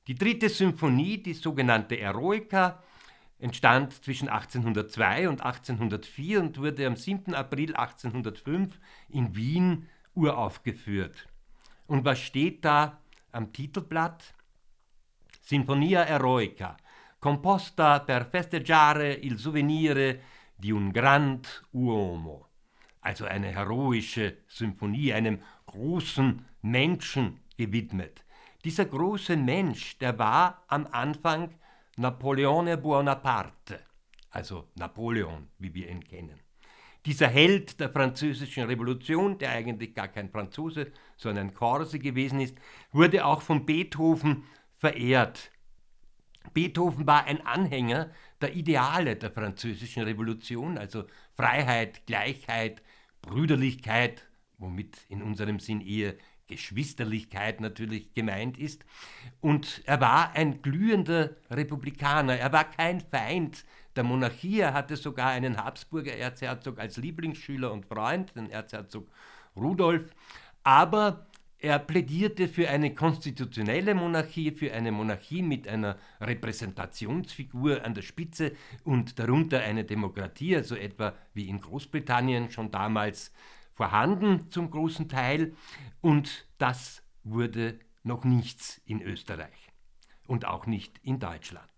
Die 0.06 0.14
dritte 0.14 0.48
Symphonie, 0.48 1.20
die 1.20 1.34
sogenannte 1.34 1.98
Eroica, 1.98 2.82
entstand 3.38 3.92
zwischen 4.04 4.28
1802 4.28 5.28
und 5.28 5.42
1804 5.42 6.40
und 6.40 6.58
wurde 6.58 6.86
am 6.86 6.96
7. 6.96 7.34
April 7.34 7.74
1805 7.74 8.78
in 9.08 9.34
Wien 9.34 9.88
uraufgeführt. 10.14 11.28
Und 11.86 12.04
was 12.04 12.20
steht 12.20 12.64
da 12.64 13.00
am 13.32 13.52
Titelblatt? 13.52 14.34
Sinfonia 15.42 16.02
Eroica, 16.02 16.76
composta 17.20 18.00
per 18.00 18.26
festeggiare 18.26 19.12
il 19.12 19.38
souvenire 19.38 20.20
di 20.56 20.72
un 20.72 20.90
grand 20.90 21.64
uomo. 21.72 22.48
Also 23.00 23.26
eine 23.26 23.48
heroische 23.48 24.38
Symphonie, 24.48 25.12
einem 25.12 25.40
großen 25.66 26.44
Menschen 26.62 27.40
gewidmet. 27.56 28.25
Dieser 28.66 28.86
große 28.86 29.36
Mensch, 29.36 29.96
der 29.98 30.18
war 30.18 30.64
am 30.66 30.88
Anfang 30.90 31.54
Napoleone 31.98 32.76
Bonaparte, 32.76 33.78
also 34.30 34.66
Napoleon, 34.74 35.46
wie 35.60 35.72
wir 35.72 35.88
ihn 35.88 36.02
kennen. 36.02 36.40
Dieser 37.04 37.28
Held 37.28 37.78
der 37.78 37.90
französischen 37.90 38.64
Revolution, 38.64 39.38
der 39.38 39.52
eigentlich 39.52 39.94
gar 39.94 40.08
kein 40.08 40.30
Franzose, 40.30 40.90
sondern 41.16 41.46
ein 41.46 41.54
Korse 41.54 42.00
gewesen 42.00 42.40
ist, 42.40 42.58
wurde 42.90 43.24
auch 43.24 43.40
von 43.40 43.64
Beethoven 43.64 44.42
verehrt. 44.78 45.52
Beethoven 46.52 47.06
war 47.06 47.22
ein 47.26 47.46
Anhänger 47.46 48.10
der 48.40 48.56
Ideale 48.56 49.14
der 49.14 49.30
französischen 49.30 50.02
Revolution, 50.02 50.76
also 50.76 51.04
Freiheit, 51.36 52.04
Gleichheit, 52.04 52.82
Brüderlichkeit, 53.22 54.26
womit 54.58 55.06
in 55.08 55.22
unserem 55.22 55.60
Sinn 55.60 55.80
eher 55.80 56.14
Geschwisterlichkeit 56.46 57.60
natürlich 57.60 58.12
gemeint 58.14 58.58
ist. 58.58 58.84
Und 59.40 59.82
er 59.84 60.00
war 60.00 60.32
ein 60.32 60.62
glühender 60.62 61.36
Republikaner. 61.50 62.36
Er 62.36 62.52
war 62.52 62.64
kein 62.64 63.00
Feind 63.00 63.64
der 63.96 64.04
Monarchie. 64.04 64.60
Er 64.60 64.74
hatte 64.74 64.96
sogar 64.96 65.30
einen 65.30 65.56
Habsburger 65.56 66.16
Erzherzog 66.16 66.78
als 66.78 66.96
Lieblingsschüler 66.96 67.72
und 67.72 67.86
Freund, 67.86 68.34
den 68.36 68.50
Erzherzog 68.50 69.08
Rudolf. 69.56 70.10
Aber 70.62 71.26
er 71.58 71.78
plädierte 71.78 72.48
für 72.48 72.68
eine 72.68 72.94
konstitutionelle 72.94 73.94
Monarchie, 73.94 74.50
für 74.50 74.72
eine 74.72 74.92
Monarchie 74.92 75.42
mit 75.42 75.66
einer 75.66 75.96
Repräsentationsfigur 76.20 77.82
an 77.84 77.94
der 77.94 78.02
Spitze 78.02 78.52
und 78.84 79.18
darunter 79.18 79.60
eine 79.60 79.84
Demokratie, 79.84 80.54
also 80.54 80.76
etwa 80.76 81.14
wie 81.32 81.48
in 81.48 81.60
Großbritannien 81.60 82.50
schon 82.50 82.70
damals 82.70 83.32
vorhanden 83.76 84.50
zum 84.50 84.70
großen 84.70 85.08
Teil. 85.08 85.54
Und 86.00 86.48
das 86.58 87.02
wurde 87.22 87.78
noch 88.02 88.24
nichts 88.24 88.80
in 88.86 89.00
Österreich 89.00 89.70
und 90.26 90.46
auch 90.46 90.66
nicht 90.66 90.98
in 91.02 91.20
Deutschland. 91.20 91.70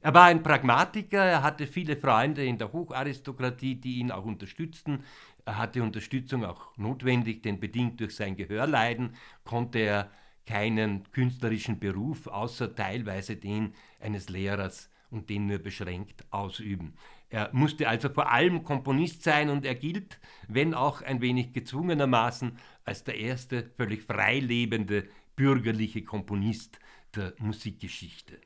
Er 0.00 0.14
war 0.14 0.24
ein 0.26 0.44
Pragmatiker, 0.44 1.22
er 1.22 1.42
hatte 1.42 1.66
viele 1.66 1.96
Freunde 1.96 2.46
in 2.46 2.56
der 2.56 2.72
Hocharistokratie, 2.72 3.74
die 3.74 3.98
ihn 3.98 4.12
auch 4.12 4.24
unterstützten. 4.24 5.04
Er 5.44 5.58
hatte 5.58 5.82
Unterstützung 5.82 6.44
auch 6.44 6.76
notwendig, 6.76 7.42
denn 7.42 7.58
bedingt 7.58 7.98
durch 7.98 8.14
sein 8.14 8.36
Gehörleiden 8.36 9.16
konnte 9.44 9.80
er 9.80 10.10
keinen 10.46 11.10
künstlerischen 11.10 11.80
Beruf 11.80 12.28
außer 12.28 12.74
teilweise 12.74 13.36
den 13.36 13.74
eines 14.00 14.28
Lehrers 14.28 14.88
und 15.10 15.28
den 15.30 15.46
nur 15.46 15.58
beschränkt 15.58 16.24
ausüben. 16.30 16.94
Er 17.30 17.50
musste 17.52 17.88
also 17.88 18.08
vor 18.08 18.32
allem 18.32 18.64
Komponist 18.64 19.22
sein 19.22 19.50
und 19.50 19.66
er 19.66 19.74
gilt, 19.74 20.18
wenn 20.48 20.72
auch 20.72 21.02
ein 21.02 21.20
wenig 21.20 21.52
gezwungenermaßen, 21.52 22.58
als 22.84 23.04
der 23.04 23.16
erste 23.16 23.70
völlig 23.76 24.02
freilebende 24.02 25.08
bürgerliche 25.36 26.02
Komponist 26.02 26.78
der 27.14 27.34
Musikgeschichte. 27.38 28.40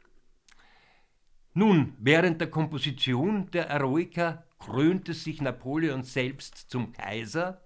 Nun, 1.55 1.95
während 1.99 2.41
der 2.41 2.51
Komposition 2.51 3.51
der 3.51 3.69
Eroica 3.69 4.45
krönte 4.59 5.13
sich 5.13 5.41
Napoleon 5.41 6.03
selbst 6.03 6.71
zum 6.71 6.93
Kaiser. 6.93 7.63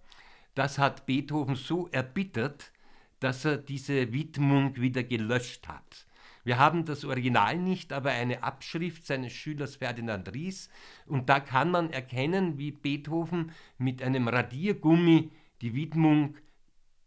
Das 0.55 0.79
hat 0.79 1.07
Beethoven 1.07 1.55
so 1.55 1.89
erbittert, 1.89 2.73
dass 3.21 3.45
er 3.45 3.57
diese 3.57 4.13
Widmung 4.13 4.77
wieder 4.77 5.05
gelöscht 5.05 5.69
hat. 5.69 6.06
Wir 6.47 6.59
haben 6.59 6.85
das 6.85 7.05
Original 7.05 7.59
nicht, 7.59 7.93
aber 7.93 8.11
eine 8.11 8.45
Abschrift 8.45 9.05
seines 9.05 9.33
Schülers 9.33 9.75
Ferdinand 9.75 10.33
Ries 10.33 10.71
und 11.05 11.29
da 11.29 11.41
kann 11.41 11.73
man 11.73 11.91
erkennen, 11.91 12.57
wie 12.57 12.71
Beethoven 12.71 13.51
mit 13.79 14.01
einem 14.01 14.29
Radiergummi 14.29 15.33
die 15.61 15.75
Widmung 15.75 16.37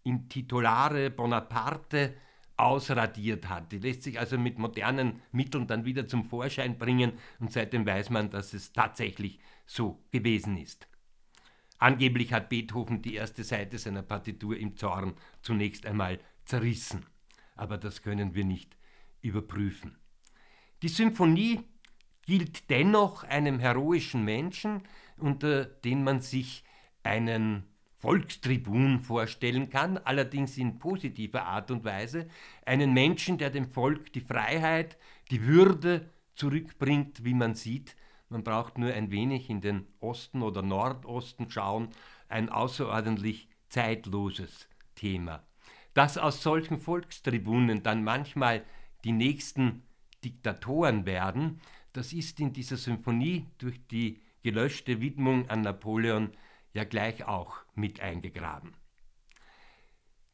in 0.03 0.27
Titolare 0.27 1.09
Bonaparte 1.09 2.15
ausradiert 2.57 3.47
hat. 3.47 3.71
Die 3.71 3.77
lässt 3.77 4.03
sich 4.03 4.19
also 4.19 4.37
mit 4.37 4.59
modernen 4.59 5.21
Mitteln 5.31 5.67
dann 5.67 5.85
wieder 5.85 6.05
zum 6.05 6.25
Vorschein 6.25 6.77
bringen 6.77 7.13
und 7.39 7.53
seitdem 7.53 7.85
weiß 7.85 8.09
man, 8.09 8.29
dass 8.29 8.53
es 8.53 8.73
tatsächlich 8.73 9.39
so 9.65 10.03
gewesen 10.11 10.57
ist. 10.57 10.89
Angeblich 11.77 12.33
hat 12.33 12.49
Beethoven 12.49 13.01
die 13.01 13.15
erste 13.15 13.45
Seite 13.45 13.77
seiner 13.77 14.03
Partitur 14.03 14.57
im 14.57 14.75
Zorn 14.75 15.13
zunächst 15.41 15.85
einmal 15.85 16.19
zerrissen. 16.43 17.05
Aber 17.55 17.77
das 17.77 18.01
können 18.01 18.35
wir 18.35 18.43
nicht 18.43 18.75
überprüfen. 19.21 19.97
Die 20.81 20.87
Symphonie 20.87 21.61
gilt 22.25 22.69
dennoch 22.69 23.23
einem 23.23 23.59
heroischen 23.59 24.23
Menschen, 24.23 24.83
unter 25.17 25.65
den 25.65 26.03
man 26.03 26.21
sich 26.21 26.63
einen 27.03 27.63
Volkstribun 27.97 29.01
vorstellen 29.01 29.69
kann, 29.69 29.97
allerdings 29.97 30.57
in 30.57 30.79
positiver 30.79 31.45
Art 31.45 31.69
und 31.69 31.83
Weise, 31.83 32.29
einen 32.65 32.93
Menschen, 32.93 33.37
der 33.37 33.49
dem 33.49 33.71
Volk 33.71 34.13
die 34.13 34.21
Freiheit, 34.21 34.97
die 35.31 35.43
Würde 35.45 36.09
zurückbringt, 36.35 37.25
wie 37.25 37.33
man 37.33 37.55
sieht. 37.55 37.97
Man 38.29 38.43
braucht 38.43 38.77
nur 38.77 38.93
ein 38.93 39.11
wenig 39.11 39.49
in 39.49 39.59
den 39.59 39.87
Osten 39.99 40.43
oder 40.43 40.61
Nordosten 40.61 41.49
schauen, 41.49 41.89
ein 42.29 42.47
außerordentlich 42.47 43.49
zeitloses 43.67 44.69
Thema. 44.95 45.43
Dass 45.93 46.17
aus 46.17 46.41
solchen 46.41 46.79
Volkstribunen 46.79 47.83
dann 47.83 48.03
manchmal 48.03 48.63
die 49.03 49.11
nächsten 49.11 49.83
Diktatoren 50.23 51.05
werden, 51.05 51.61
das 51.93 52.13
ist 52.13 52.39
in 52.39 52.53
dieser 52.53 52.77
Symphonie 52.77 53.45
durch 53.57 53.79
die 53.87 54.21
gelöschte 54.43 55.01
Widmung 55.01 55.49
an 55.49 55.61
Napoleon 55.61 56.31
ja 56.73 56.83
gleich 56.83 57.25
auch 57.25 57.57
mit 57.75 57.99
eingegraben. 57.99 58.73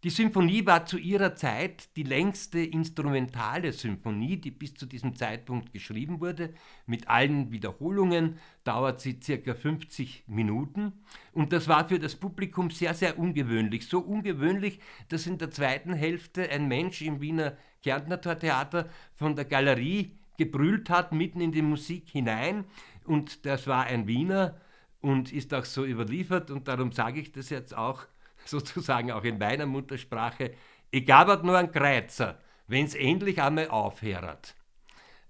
Die 0.06 0.12
Symphonie 0.12 0.64
war 0.68 0.86
zu 0.86 1.00
ihrer 1.00 1.34
Zeit 1.34 1.90
die 1.96 2.04
längste 2.04 2.60
instrumentale 2.60 3.74
Symphonie, 3.74 4.38
die 4.38 4.52
bis 4.52 4.76
zu 4.76 4.86
diesem 4.86 5.16
Zeitpunkt 5.16 5.74
geschrieben 5.74 6.22
wurde. 6.22 6.54
Mit 6.86 7.08
allen 7.08 7.52
Wiederholungen 7.52 8.38
dauert 8.64 9.02
sie 9.02 9.20
circa 9.20 9.56
50 9.56 10.26
Minuten. 10.28 10.94
Und 11.34 11.54
das 11.54 11.68
war 11.68 11.90
für 11.90 11.98
das 11.98 12.16
Publikum 12.16 12.70
sehr, 12.70 12.94
sehr 12.94 13.18
ungewöhnlich. 13.18 13.88
So 13.88 13.98
ungewöhnlich, 13.98 14.80
dass 15.10 15.26
in 15.26 15.40
der 15.40 15.50
zweiten 15.50 15.94
Hälfte 15.94 16.52
ein 16.52 16.68
Mensch 16.68 17.02
im 17.02 17.20
Wiener 17.20 17.58
Kärntner 17.82 18.22
Theater 18.22 18.88
von 19.16 19.36
der 19.36 19.46
Galerie 19.46 20.20
gebrüllt 20.38 20.92
hat, 20.92 21.14
mitten 21.14 21.42
in 21.42 21.52
die 21.52 21.64
Musik 21.64 22.10
hinein. 22.12 22.66
Und 23.06 23.48
das 23.48 23.66
war 23.66 23.86
ein 23.86 24.06
Wiener 24.06 24.62
und 25.02 25.34
ist 25.34 25.52
auch 25.56 25.66
so 25.66 25.84
überliefert. 25.84 26.52
Und 26.52 26.68
darum 26.68 26.92
sage 26.92 27.20
ich 27.20 27.32
das 27.32 27.50
jetzt 27.50 27.76
auch 27.76 28.06
sozusagen 28.50 29.12
auch 29.12 29.24
in 29.24 29.38
meiner 29.38 29.66
Muttersprache, 29.66 30.54
ich 30.92 31.06
gab 31.06 31.44
nur 31.44 31.58
einen 31.58 31.72
Kreuzer, 31.72 32.40
wenn 32.68 32.86
es 32.86 32.96
endlich 32.96 33.42
einmal 33.42 33.70
aufhört. 33.70 34.56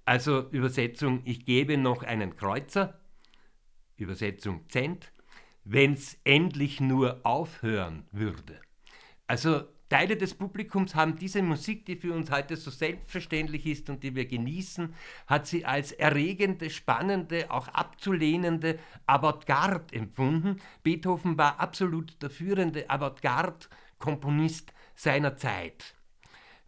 Also 0.05 0.49
Übersetzung, 0.51 1.21
ich 1.25 1.45
gebe 1.45 1.77
noch 1.77 2.03
einen 2.03 2.35
Kreuzer, 2.35 2.99
Übersetzung 3.97 4.69
Cent, 4.69 5.11
wenn 5.63 5.93
es 5.93 6.17
endlich 6.23 6.79
nur 6.79 7.21
aufhören 7.23 8.05
würde. 8.11 8.61
Also 9.25 9.63
Teile 9.89 10.17
des 10.17 10.33
Publikums 10.33 10.95
haben 10.95 11.15
diese 11.17 11.43
Musik, 11.43 11.85
die 11.85 11.95
für 11.95 12.13
uns 12.13 12.31
heute 12.31 12.57
so 12.57 12.71
selbstverständlich 12.71 13.67
ist 13.67 13.89
und 13.89 14.03
die 14.03 14.15
wir 14.15 14.25
genießen, 14.25 14.93
hat 15.27 15.45
sie 15.45 15.63
als 15.63 15.91
erregende, 15.91 16.71
spannende, 16.71 17.51
auch 17.51 17.67
abzulehnende 17.67 18.79
Avantgarde 19.05 19.95
empfunden. 19.95 20.59
Beethoven 20.81 21.37
war 21.37 21.59
absolut 21.59 22.19
der 22.23 22.31
führende 22.31 22.89
Avantgarde-Komponist 22.89 24.73
seiner 24.95 25.37
Zeit. 25.37 25.93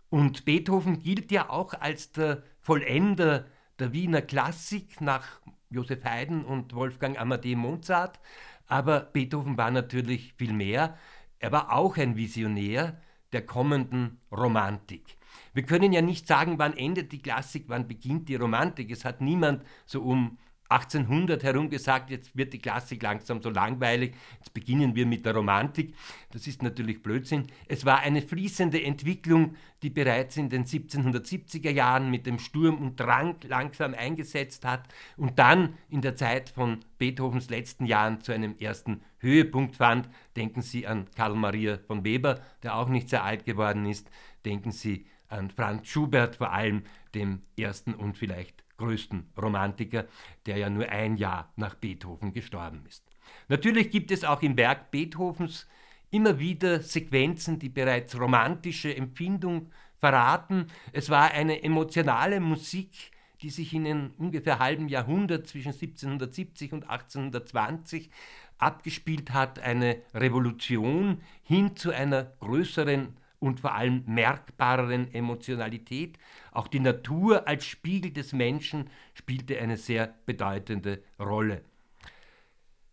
Und 0.10 0.46
Beethoven 0.46 1.02
gilt 1.02 1.32
ja 1.32 1.50
auch 1.50 1.74
als 1.74 2.12
der 2.12 2.44
Vollender 2.60 3.48
der 3.80 3.94
Wiener 3.94 4.22
Klassik 4.22 5.02
nach 5.02 5.42
Joseph 5.70 6.04
Haydn 6.04 6.46
und 6.46 6.74
Wolfgang 6.76 7.20
Amadee 7.20 7.56
Mozart. 7.56 8.20
Aber 8.68 9.02
Beethoven 9.02 9.58
war 9.58 9.72
natürlich 9.72 10.34
viel 10.38 10.54
mehr. 10.54 10.98
Er 11.40 11.52
war 11.52 11.74
auch 11.74 11.98
ein 11.98 12.16
Visionär, 12.16 13.02
der 13.34 13.46
kommenden 13.46 14.20
Romantik. 14.32 15.18
Wir 15.54 15.64
können 15.64 15.92
ja 15.94 16.02
nicht 16.02 16.28
sagen, 16.28 16.60
wann 16.60 16.78
endet 16.78 17.12
die 17.12 17.22
Klassik, 17.22 17.66
wann 17.68 17.88
beginnt 17.88 18.30
die 18.30 18.36
Romantik. 18.36 18.92
Es 18.92 19.06
hat 19.06 19.22
niemand 19.22 19.64
so 19.86 20.02
um 20.02 20.38
1800 20.70 21.44
herum 21.44 21.70
gesagt, 21.70 22.10
jetzt 22.10 22.36
wird 22.36 22.52
die 22.52 22.60
Klassik 22.60 23.02
langsam 23.02 23.42
so 23.42 23.50
langweilig, 23.50 24.16
jetzt 24.38 24.54
beginnen 24.54 24.96
wir 24.96 25.06
mit 25.06 25.26
der 25.26 25.34
Romantik. 25.34 25.96
Das 26.32 26.46
ist 26.46 26.62
natürlich 26.62 27.02
Blödsinn. 27.02 27.48
Es 27.68 27.86
war 27.86 28.00
eine 28.00 28.22
fließende 28.22 28.84
Entwicklung, 28.84 29.56
die 29.82 29.90
bereits 29.90 30.36
in 30.36 30.50
den 30.50 30.66
1770er 30.66 31.72
Jahren 31.72 32.12
mit 32.12 32.26
dem 32.26 32.40
Sturm 32.40 32.78
und 32.80 33.00
Drang 33.00 33.36
langsam 33.48 33.94
eingesetzt 33.94 34.66
hat 34.66 34.88
und 35.16 35.40
dann 35.40 35.78
in 35.90 36.02
der 36.02 36.16
Zeit 36.16 36.50
von 36.50 36.80
Beethovens 36.98 37.50
letzten 37.50 37.86
Jahren 37.86 38.22
zu 38.22 38.34
einem 38.34 38.58
ersten 38.60 39.02
Höhepunkt 39.28 39.76
fand. 39.76 40.10
Denken 40.36 40.62
Sie 40.62 40.88
an 40.88 41.08
Karl 41.16 41.36
Maria 41.36 41.78
von 41.86 42.04
Weber, 42.04 42.40
der 42.64 42.76
auch 42.76 42.90
nicht 42.90 43.10
sehr 43.10 43.24
alt 43.24 43.46
geworden 43.46 43.86
ist. 43.86 44.10
Denken 44.46 44.72
Sie 44.72 45.06
an 45.28 45.52
Franz 45.52 45.88
Schubert 45.88 46.38
vor 46.38 46.52
allem, 46.52 46.84
dem 47.14 47.42
ersten 47.58 47.94
und 47.94 48.18
vielleicht 48.18 48.64
größten 48.78 49.30
Romantiker, 49.42 50.06
der 50.46 50.58
ja 50.58 50.70
nur 50.70 50.88
ein 50.90 51.18
Jahr 51.18 51.52
nach 51.56 51.76
Beethoven 51.76 52.32
gestorben 52.34 52.86
ist. 52.88 53.04
Natürlich 53.50 53.90
gibt 53.90 54.12
es 54.12 54.24
auch 54.24 54.42
im 54.42 54.56
Werk 54.58 54.92
Beethovens 54.92 55.68
immer 56.10 56.40
wieder 56.40 56.80
Sequenzen, 56.82 57.60
die 57.60 57.70
bereits 57.70 58.18
romantische 58.20 58.96
Empfindung 58.96 59.72
verraten. 60.00 60.68
Es 60.94 61.10
war 61.10 61.32
eine 61.32 61.64
emotionale 61.64 62.40
Musik, 62.40 63.12
die 63.42 63.50
sich 63.50 63.74
in 63.74 63.86
einem 63.86 64.14
ungefähr 64.18 64.60
halben 64.60 64.88
Jahrhundert 64.88 65.48
zwischen 65.48 65.74
1770 65.74 66.74
und 66.74 66.90
1820 66.90 68.10
abgespielt 68.58 69.34
hat, 69.34 69.60
eine 69.60 70.02
Revolution 70.14 71.22
hin 71.44 71.76
zu 71.76 71.92
einer 71.92 72.24
größeren 72.40 73.18
und 73.40 73.60
vor 73.60 73.76
allem 73.76 74.04
merkbareren 74.08 75.14
Emotionalität. 75.14 76.18
Auch 76.52 76.68
die 76.68 76.80
Natur 76.80 77.48
als 77.48 77.66
Spiegel 77.66 78.12
des 78.12 78.34
Menschen 78.34 78.90
spielte 79.14 79.60
eine 79.60 79.78
sehr 79.78 80.16
bedeutende 80.26 81.04
Rolle. 81.20 81.62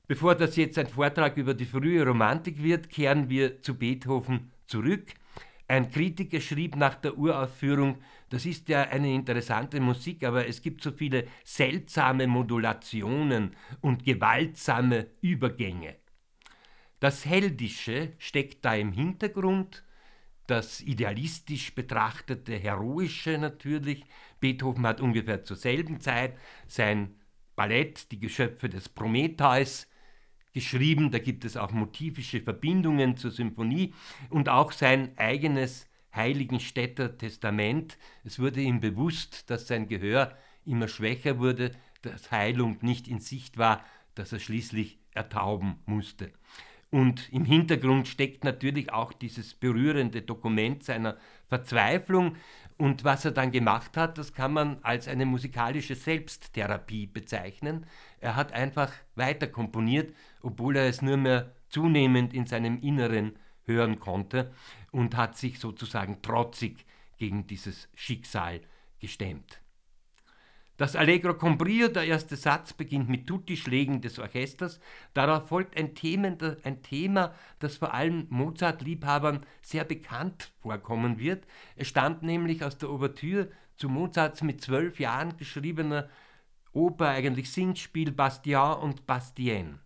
Bevor 0.06 0.34
das 0.34 0.56
jetzt 0.56 0.78
ein 0.78 0.86
Vortrag 0.86 1.38
über 1.38 1.54
die 1.54 1.64
frühe 1.64 2.04
Romantik 2.06 2.62
wird, 2.62 2.90
kehren 2.90 3.30
wir 3.30 3.62
zu 3.62 3.78
Beethoven 3.78 4.50
zurück. 4.66 5.14
Ein 5.66 5.90
Kritiker 5.90 6.40
schrieb 6.40 6.76
nach 6.76 6.96
der 6.96 7.16
Uraufführung, 7.16 7.96
das 8.34 8.46
ist 8.46 8.68
ja 8.68 8.82
eine 8.82 9.14
interessante 9.14 9.78
Musik, 9.78 10.24
aber 10.24 10.48
es 10.48 10.60
gibt 10.60 10.82
so 10.82 10.90
viele 10.90 11.28
seltsame 11.44 12.26
Modulationen 12.26 13.54
und 13.80 14.04
gewaltsame 14.04 15.06
Übergänge. 15.20 15.94
Das 16.98 17.24
Heldische 17.24 18.14
steckt 18.18 18.64
da 18.64 18.74
im 18.74 18.90
Hintergrund, 18.90 19.84
das 20.48 20.80
idealistisch 20.80 21.76
betrachtete 21.76 22.56
Heroische 22.56 23.38
natürlich. 23.38 24.04
Beethoven 24.40 24.84
hat 24.84 25.00
ungefähr 25.00 25.44
zur 25.44 25.56
selben 25.56 26.00
Zeit 26.00 26.36
sein 26.66 27.14
Ballett 27.54 28.10
Die 28.10 28.18
Geschöpfe 28.18 28.68
des 28.68 28.88
Prometheus 28.88 29.86
geschrieben. 30.52 31.12
Da 31.12 31.20
gibt 31.20 31.44
es 31.44 31.56
auch 31.56 31.70
motivische 31.70 32.40
Verbindungen 32.40 33.16
zur 33.16 33.30
Symphonie 33.30 33.94
und 34.28 34.48
auch 34.48 34.72
sein 34.72 35.16
eigenes 35.18 35.88
Heiligenstädter 36.14 37.18
Testament. 37.18 37.98
Es 38.24 38.38
wurde 38.38 38.60
ihm 38.60 38.80
bewusst, 38.80 39.50
dass 39.50 39.66
sein 39.66 39.88
Gehör 39.88 40.36
immer 40.64 40.88
schwächer 40.88 41.38
wurde, 41.38 41.72
dass 42.02 42.30
Heilung 42.30 42.78
nicht 42.80 43.08
in 43.08 43.20
Sicht 43.20 43.58
war, 43.58 43.84
dass 44.14 44.32
er 44.32 44.38
schließlich 44.38 44.98
ertauben 45.12 45.76
musste. 45.86 46.32
Und 46.90 47.32
im 47.32 47.44
Hintergrund 47.44 48.06
steckt 48.06 48.44
natürlich 48.44 48.92
auch 48.92 49.12
dieses 49.12 49.54
berührende 49.54 50.22
Dokument 50.22 50.84
seiner 50.84 51.16
Verzweiflung. 51.48 52.36
Und 52.76 53.02
was 53.02 53.24
er 53.24 53.32
dann 53.32 53.50
gemacht 53.50 53.96
hat, 53.96 54.16
das 54.16 54.32
kann 54.32 54.52
man 54.52 54.78
als 54.82 55.08
eine 55.08 55.26
musikalische 55.26 55.96
Selbsttherapie 55.96 57.06
bezeichnen. 57.06 57.86
Er 58.20 58.36
hat 58.36 58.52
einfach 58.52 58.92
weiter 59.16 59.48
komponiert, 59.48 60.14
obwohl 60.40 60.76
er 60.76 60.88
es 60.88 61.02
nur 61.02 61.16
mehr 61.16 61.52
zunehmend 61.68 62.32
in 62.32 62.46
seinem 62.46 62.80
Inneren 62.80 63.36
hören 63.64 64.00
konnte 64.00 64.52
und 64.90 65.16
hat 65.16 65.36
sich 65.36 65.58
sozusagen 65.58 66.22
trotzig 66.22 66.84
gegen 67.18 67.46
dieses 67.46 67.88
Schicksal 67.94 68.60
gestemmt. 69.00 69.60
Das 70.76 70.96
Allegro 70.96 71.34
con 71.34 71.56
brio, 71.56 71.86
der 71.86 72.02
erste 72.04 72.34
Satz, 72.34 72.72
beginnt 72.72 73.08
mit 73.08 73.28
Tutti-Schlägen 73.28 74.00
des 74.00 74.18
Orchesters. 74.18 74.80
Darauf 75.12 75.48
folgt 75.48 75.76
ein 75.78 75.94
Thema, 75.94 76.36
ein 76.64 76.82
Thema, 76.82 77.32
das 77.60 77.76
vor 77.76 77.94
allem 77.94 78.26
Mozart-Liebhabern 78.30 79.46
sehr 79.62 79.84
bekannt 79.84 80.50
vorkommen 80.60 81.20
wird. 81.20 81.46
Es 81.76 81.86
stammt 81.86 82.24
nämlich 82.24 82.64
aus 82.64 82.76
der 82.76 82.90
Ouvertüre 82.90 83.52
zu 83.76 83.88
Mozarts 83.88 84.42
mit 84.42 84.62
zwölf 84.62 84.98
Jahren 84.98 85.36
geschriebener 85.36 86.08
Oper, 86.72 87.10
eigentlich 87.10 87.52
Singspiel 87.52 88.10
Bastien 88.10 88.74
und 88.74 89.06
Bastienne. 89.06 89.78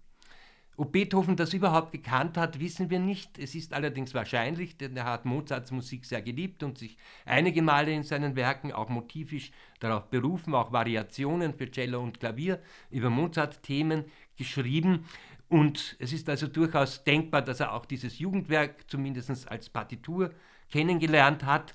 Ob 0.81 0.93
Beethoven 0.93 1.35
das 1.35 1.55
überhaupt 1.55 1.91
gekannt 1.91 2.37
hat, 2.37 2.61
wissen 2.61 2.89
wir 2.89 3.01
nicht. 3.01 3.37
Es 3.37 3.57
ist 3.57 3.73
allerdings 3.73 4.15
wahrscheinlich, 4.15 4.77
denn 4.77 4.97
er 4.97 5.07
hat 5.07 5.25
Mozarts 5.25 5.73
Musik 5.73 6.05
sehr 6.05 6.23
geliebt 6.23 6.63
und 6.63 6.79
sich 6.79 6.97
einige 7.25 7.63
Male 7.63 7.91
in 7.91 8.05
seinen 8.05 8.37
Werken 8.37 8.73
auch 8.73 8.89
motivisch 8.89 9.51
darauf 9.81 10.09
berufen, 10.09 10.55
auch 10.55 10.71
Variationen 10.71 11.53
für 11.53 11.69
Cello 11.69 12.01
und 12.01 12.21
Klavier 12.21 12.63
über 12.93 13.11
Mozart-Themen 13.11 14.05
geschrieben. 14.37 15.05
Und 15.49 15.97
es 15.99 16.13
ist 16.13 16.29
also 16.29 16.47
durchaus 16.47 17.03
denkbar, 17.03 17.43
dass 17.43 17.59
er 17.59 17.73
auch 17.73 17.85
dieses 17.85 18.21
Jugendwerk 18.21 18.89
zumindest 18.89 19.51
als 19.51 19.69
Partitur 19.69 20.31
kennengelernt 20.71 21.45
hat. 21.45 21.75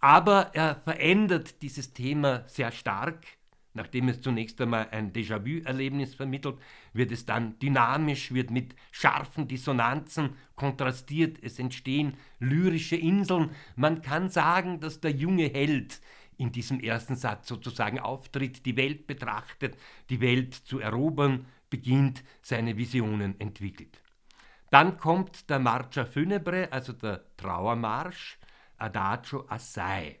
Aber 0.00 0.54
er 0.54 0.76
verändert 0.76 1.60
dieses 1.60 1.92
Thema 1.92 2.44
sehr 2.46 2.72
stark. 2.72 3.26
Nachdem 3.78 4.08
es 4.08 4.20
zunächst 4.20 4.60
einmal 4.60 4.88
ein 4.90 5.12
Déjà-vu-Erlebnis 5.12 6.16
vermittelt, 6.16 6.58
wird 6.92 7.12
es 7.12 7.26
dann 7.26 7.60
dynamisch, 7.60 8.34
wird 8.34 8.50
mit 8.50 8.74
scharfen 8.90 9.46
Dissonanzen 9.46 10.30
kontrastiert. 10.56 11.38
Es 11.40 11.60
entstehen 11.60 12.14
lyrische 12.40 12.96
Inseln. 12.96 13.50
Man 13.76 14.02
kann 14.02 14.30
sagen, 14.30 14.80
dass 14.80 14.98
der 14.98 15.12
junge 15.12 15.44
Held 15.48 16.00
in 16.38 16.50
diesem 16.50 16.80
ersten 16.80 17.14
Satz 17.14 17.46
sozusagen 17.46 18.00
auftritt, 18.00 18.66
die 18.66 18.76
Welt 18.76 19.06
betrachtet, 19.06 19.78
die 20.10 20.20
Welt 20.20 20.54
zu 20.54 20.80
erobern 20.80 21.46
beginnt, 21.70 22.24
seine 22.42 22.76
Visionen 22.76 23.38
entwickelt. 23.38 24.02
Dann 24.70 24.96
kommt 24.96 25.48
der 25.50 25.60
Marcia 25.60 26.04
Funebre, 26.04 26.72
also 26.72 26.92
der 26.94 27.22
Trauermarsch, 27.36 28.40
Adagio 28.76 29.44
Assai. 29.48 30.18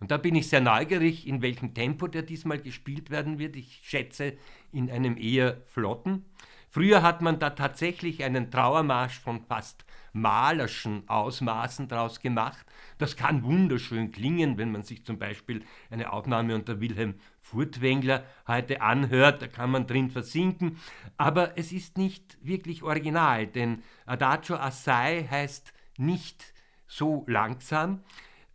Und 0.00 0.10
da 0.10 0.16
bin 0.16 0.34
ich 0.34 0.48
sehr 0.48 0.60
neugierig, 0.60 1.26
in 1.26 1.42
welchem 1.42 1.74
Tempo 1.74 2.06
der 2.06 2.22
diesmal 2.22 2.58
gespielt 2.58 3.10
werden 3.10 3.38
wird. 3.38 3.56
Ich 3.56 3.80
schätze 3.82 4.34
in 4.72 4.90
einem 4.90 5.16
eher 5.16 5.60
flotten. 5.66 6.24
Früher 6.70 7.02
hat 7.02 7.22
man 7.22 7.38
da 7.38 7.50
tatsächlich 7.50 8.22
einen 8.24 8.50
Trauermarsch 8.50 9.18
von 9.18 9.40
fast 9.40 9.84
malerschen 10.12 11.08
Ausmaßen 11.08 11.88
draus 11.88 12.20
gemacht. 12.20 12.66
Das 12.98 13.16
kann 13.16 13.42
wunderschön 13.42 14.12
klingen, 14.12 14.58
wenn 14.58 14.72
man 14.72 14.82
sich 14.82 15.04
zum 15.04 15.18
Beispiel 15.18 15.64
eine 15.90 16.12
Aufnahme 16.12 16.54
unter 16.54 16.80
Wilhelm 16.80 17.14
Furtwängler 17.40 18.24
heute 18.46 18.82
anhört, 18.82 19.40
da 19.40 19.46
kann 19.46 19.70
man 19.70 19.86
drin 19.86 20.10
versinken. 20.10 20.78
Aber 21.16 21.56
es 21.56 21.72
ist 21.72 21.96
nicht 21.96 22.36
wirklich 22.42 22.82
original, 22.82 23.46
denn 23.46 23.82
Adagio 24.04 24.56
Assai 24.56 25.26
heißt 25.30 25.72
nicht 25.96 26.52
so 26.86 27.24
langsam 27.26 28.02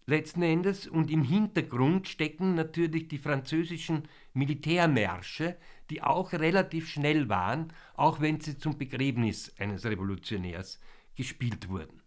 letzten 0.05 0.41
Endes 0.43 0.87
und 0.87 1.09
im 1.09 1.23
Hintergrund 1.23 2.07
stecken 2.07 2.55
natürlich 2.55 3.07
die 3.07 3.17
französischen 3.17 4.07
Militärmärsche, 4.33 5.57
die 5.89 6.01
auch 6.01 6.33
relativ 6.33 6.89
schnell 6.89 7.29
waren, 7.29 7.73
auch 7.95 8.19
wenn 8.21 8.39
sie 8.39 8.57
zum 8.57 8.77
Begräbnis 8.77 9.53
eines 9.59 9.85
Revolutionärs 9.85 10.79
gespielt 11.15 11.69
wurden. 11.69 12.01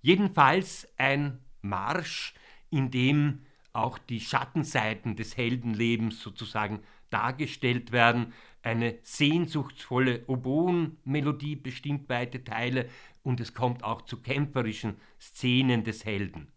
Jedenfalls 0.00 0.88
ein 0.96 1.38
Marsch, 1.60 2.34
in 2.70 2.90
dem 2.90 3.42
auch 3.72 3.98
die 3.98 4.20
Schattenseiten 4.20 5.16
des 5.16 5.36
Heldenlebens 5.36 6.20
sozusagen 6.20 6.80
dargestellt 7.10 7.92
werden. 7.92 8.32
Eine 8.62 8.98
sehnsuchtsvolle 9.02 10.24
Oboenmelodie 10.26 11.56
bestimmt 11.56 12.08
weite 12.08 12.44
Teile 12.44 12.88
und 13.22 13.40
es 13.40 13.54
kommt 13.54 13.84
auch 13.84 14.02
zu 14.02 14.20
kämpferischen 14.20 14.96
Szenen 15.20 15.84
des 15.84 16.04
Helden. 16.04 16.48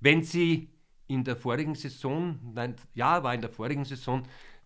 Wenn 0.00 0.22
Sie 0.22 0.70
in 1.06 1.24
der 1.24 1.36
vorigen 1.36 1.74
Saison, 1.74 2.38
nein, 2.54 2.74
ja, 2.94 3.22
war 3.22 3.34
in 3.34 3.42
der 3.42 3.50
vorigen 3.50 3.84
Saison 3.84 4.22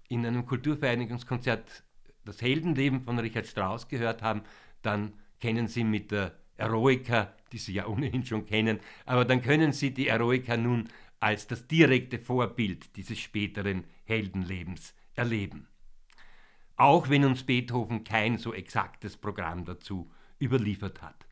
in 0.08 0.24
einem 0.24 0.46
Kulturvereinigungskonzert 0.46 1.82
das 2.24 2.40
Heldenleben 2.40 3.02
von 3.02 3.18
Richard 3.18 3.46
Strauss 3.46 3.88
gehört 3.88 4.22
haben, 4.22 4.42
dann 4.82 5.14
kennen 5.40 5.66
Sie 5.66 5.84
mit 5.84 6.10
der 6.10 6.32
Eroica, 6.56 7.32
die 7.52 7.58
Sie 7.58 7.72
ja 7.72 7.86
ohnehin 7.88 8.24
schon 8.24 8.46
kennen, 8.46 8.78
aber 9.06 9.24
dann 9.24 9.42
können 9.42 9.72
Sie 9.72 9.92
die 9.92 10.08
Eroica 10.08 10.56
nun 10.56 10.88
als 11.18 11.46
das 11.46 11.66
direkte 11.66 12.18
Vorbild 12.18 12.96
dieses 12.96 13.18
späteren 13.18 13.84
Heldenlebens 14.04 14.94
erleben. 15.14 15.68
Auch 16.76 17.08
wenn 17.08 17.24
uns 17.24 17.44
Beethoven 17.44 18.04
kein 18.04 18.36
so 18.36 18.52
exaktes 18.52 19.16
Programm 19.16 19.64
dazu 19.64 20.10
überliefert 20.40 21.00
hat. 21.02 21.26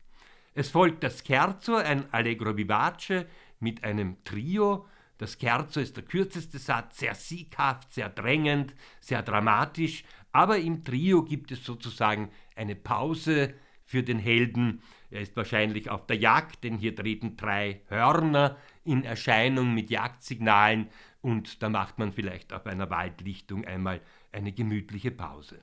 Es 0.55 0.69
folgt 0.69 1.03
das 1.03 1.25
Scherzo, 1.25 1.75
ein 1.75 2.11
Allegro 2.13 2.55
vivace 2.55 3.25
mit 3.63 3.83
einem 3.83 4.23
Trio. 4.23 4.85
Das 5.17 5.37
Scherzo 5.39 5.79
ist 5.79 5.95
der 5.95 6.03
kürzeste 6.03 6.59
Satz, 6.59 6.99
sehr 6.99 7.15
sieghaft, 7.15 7.93
sehr 7.93 8.09
drängend, 8.09 8.75
sehr 8.99 9.23
dramatisch, 9.23 10.03
aber 10.31 10.57
im 10.57 10.83
Trio 10.83 11.23
gibt 11.23 11.51
es 11.51 11.63
sozusagen 11.63 12.29
eine 12.55 12.75
Pause 12.75 13.53
für 13.85 14.03
den 14.03 14.19
Helden. 14.19 14.81
Er 15.11 15.21
ist 15.21 15.35
wahrscheinlich 15.35 15.89
auf 15.89 16.07
der 16.07 16.17
Jagd, 16.17 16.63
denn 16.63 16.77
hier 16.77 16.95
treten 16.95 17.37
drei 17.37 17.81
Hörner 17.87 18.57
in 18.83 19.03
Erscheinung 19.03 19.73
mit 19.73 19.89
Jagdsignalen 19.89 20.89
und 21.21 21.63
da 21.63 21.69
macht 21.69 21.99
man 21.99 22.11
vielleicht 22.11 22.51
auf 22.51 22.65
einer 22.65 22.89
Waldlichtung 22.89 23.65
einmal 23.65 24.01
eine 24.31 24.51
gemütliche 24.51 25.11
Pause. 25.11 25.61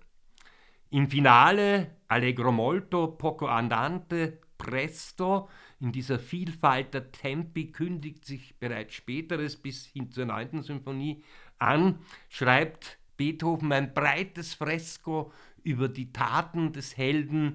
Im 0.91 1.11
Finale 1.11 1.97
Allegro 2.09 2.51
molto, 2.51 3.09
poco 3.09 3.47
andante, 3.47 4.41
presto, 4.61 5.49
in 5.81 5.91
dieser 5.91 6.19
Vielfalt 6.19 6.95
der 6.95 7.11
Tempi 7.11 7.73
kündigt 7.73 8.25
sich 8.25 8.59
bereits 8.59 8.95
späteres 8.95 9.57
bis 9.57 9.87
hin 9.87 10.13
zur 10.13 10.27
9. 10.27 10.63
Symphonie 10.63 11.25
an, 11.59 11.99
schreibt 12.29 12.99
Beethoven 13.17 13.73
ein 13.73 13.93
breites 13.95 14.55
Fresko 14.55 15.33
über 15.63 15.89
die 15.89 16.13
Taten 16.13 16.73
des 16.73 16.97
Helden, 16.97 17.55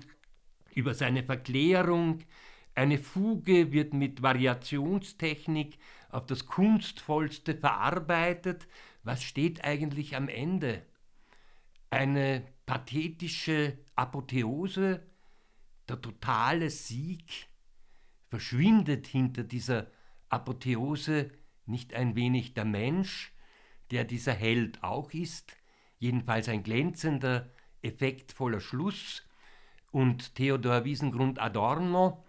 über 0.74 0.94
seine 0.94 1.24
Verklärung. 1.24 2.20
Eine 2.74 2.98
Fuge 2.98 3.72
wird 3.72 3.94
mit 3.94 4.22
Variationstechnik 4.22 5.78
auf 6.10 6.26
das 6.26 6.46
Kunstvollste 6.46 7.56
verarbeitet. 7.56 8.68
Was 9.04 9.24
steht 9.24 9.63
eigentlich 9.63 10.15
am 10.15 10.28
Ende? 10.28 10.82
Eine 11.89 12.44
pathetische 12.65 13.78
Apotheose, 13.96 15.02
der 15.88 16.02
totale 16.02 16.69
Sieg, 16.69 17.48
verschwindet 18.30 19.08
hinter 19.08 19.43
dieser 19.43 19.88
Apotheose 20.30 21.32
nicht 21.65 21.93
ein 21.93 22.15
wenig 22.15 22.54
der 22.54 22.65
Mensch, 22.65 23.34
der 23.91 24.04
dieser 24.04 24.34
Held 24.34 24.84
auch 24.84 25.12
ist, 25.12 25.56
jedenfalls 26.00 26.50
ein 26.50 26.63
glänzender, 26.63 27.52
effektvoller 27.82 28.60
Schluss. 28.60 29.24
Und 29.91 30.36
Theodor 30.36 30.84
Wiesengrund 30.84 31.39
Adorno, 31.39 32.26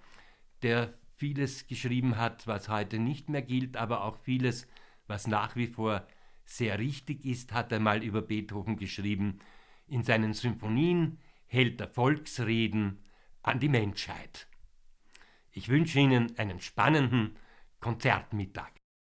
der 0.62 0.94
vieles 1.16 1.66
geschrieben 1.66 2.16
hat, 2.16 2.46
was 2.46 2.68
heute 2.68 2.98
nicht 2.98 3.28
mehr 3.28 3.42
gilt, 3.42 3.76
aber 3.76 4.04
auch 4.04 4.16
vieles, 4.18 4.68
was 5.06 5.26
nach 5.26 5.56
wie 5.56 5.66
vor 5.66 6.06
sehr 6.44 6.78
richtig 6.78 7.24
ist, 7.24 7.52
hat 7.52 7.72
er 7.72 7.80
mal 7.80 8.04
über 8.04 8.22
Beethoven 8.22 8.76
geschrieben. 8.76 9.40
In 9.88 10.04
seinen 10.04 10.34
Symphonien 10.34 11.18
hält 11.46 11.80
er 11.80 11.88
Volksreden 11.88 12.98
an 13.46 13.60
die 13.60 13.68
Menschheit. 13.68 14.48
Ich 15.52 15.68
wünsche 15.68 16.00
Ihnen 16.00 16.36
einen 16.38 16.60
spannenden 16.60 17.38
Konzertmittag. 17.80 18.72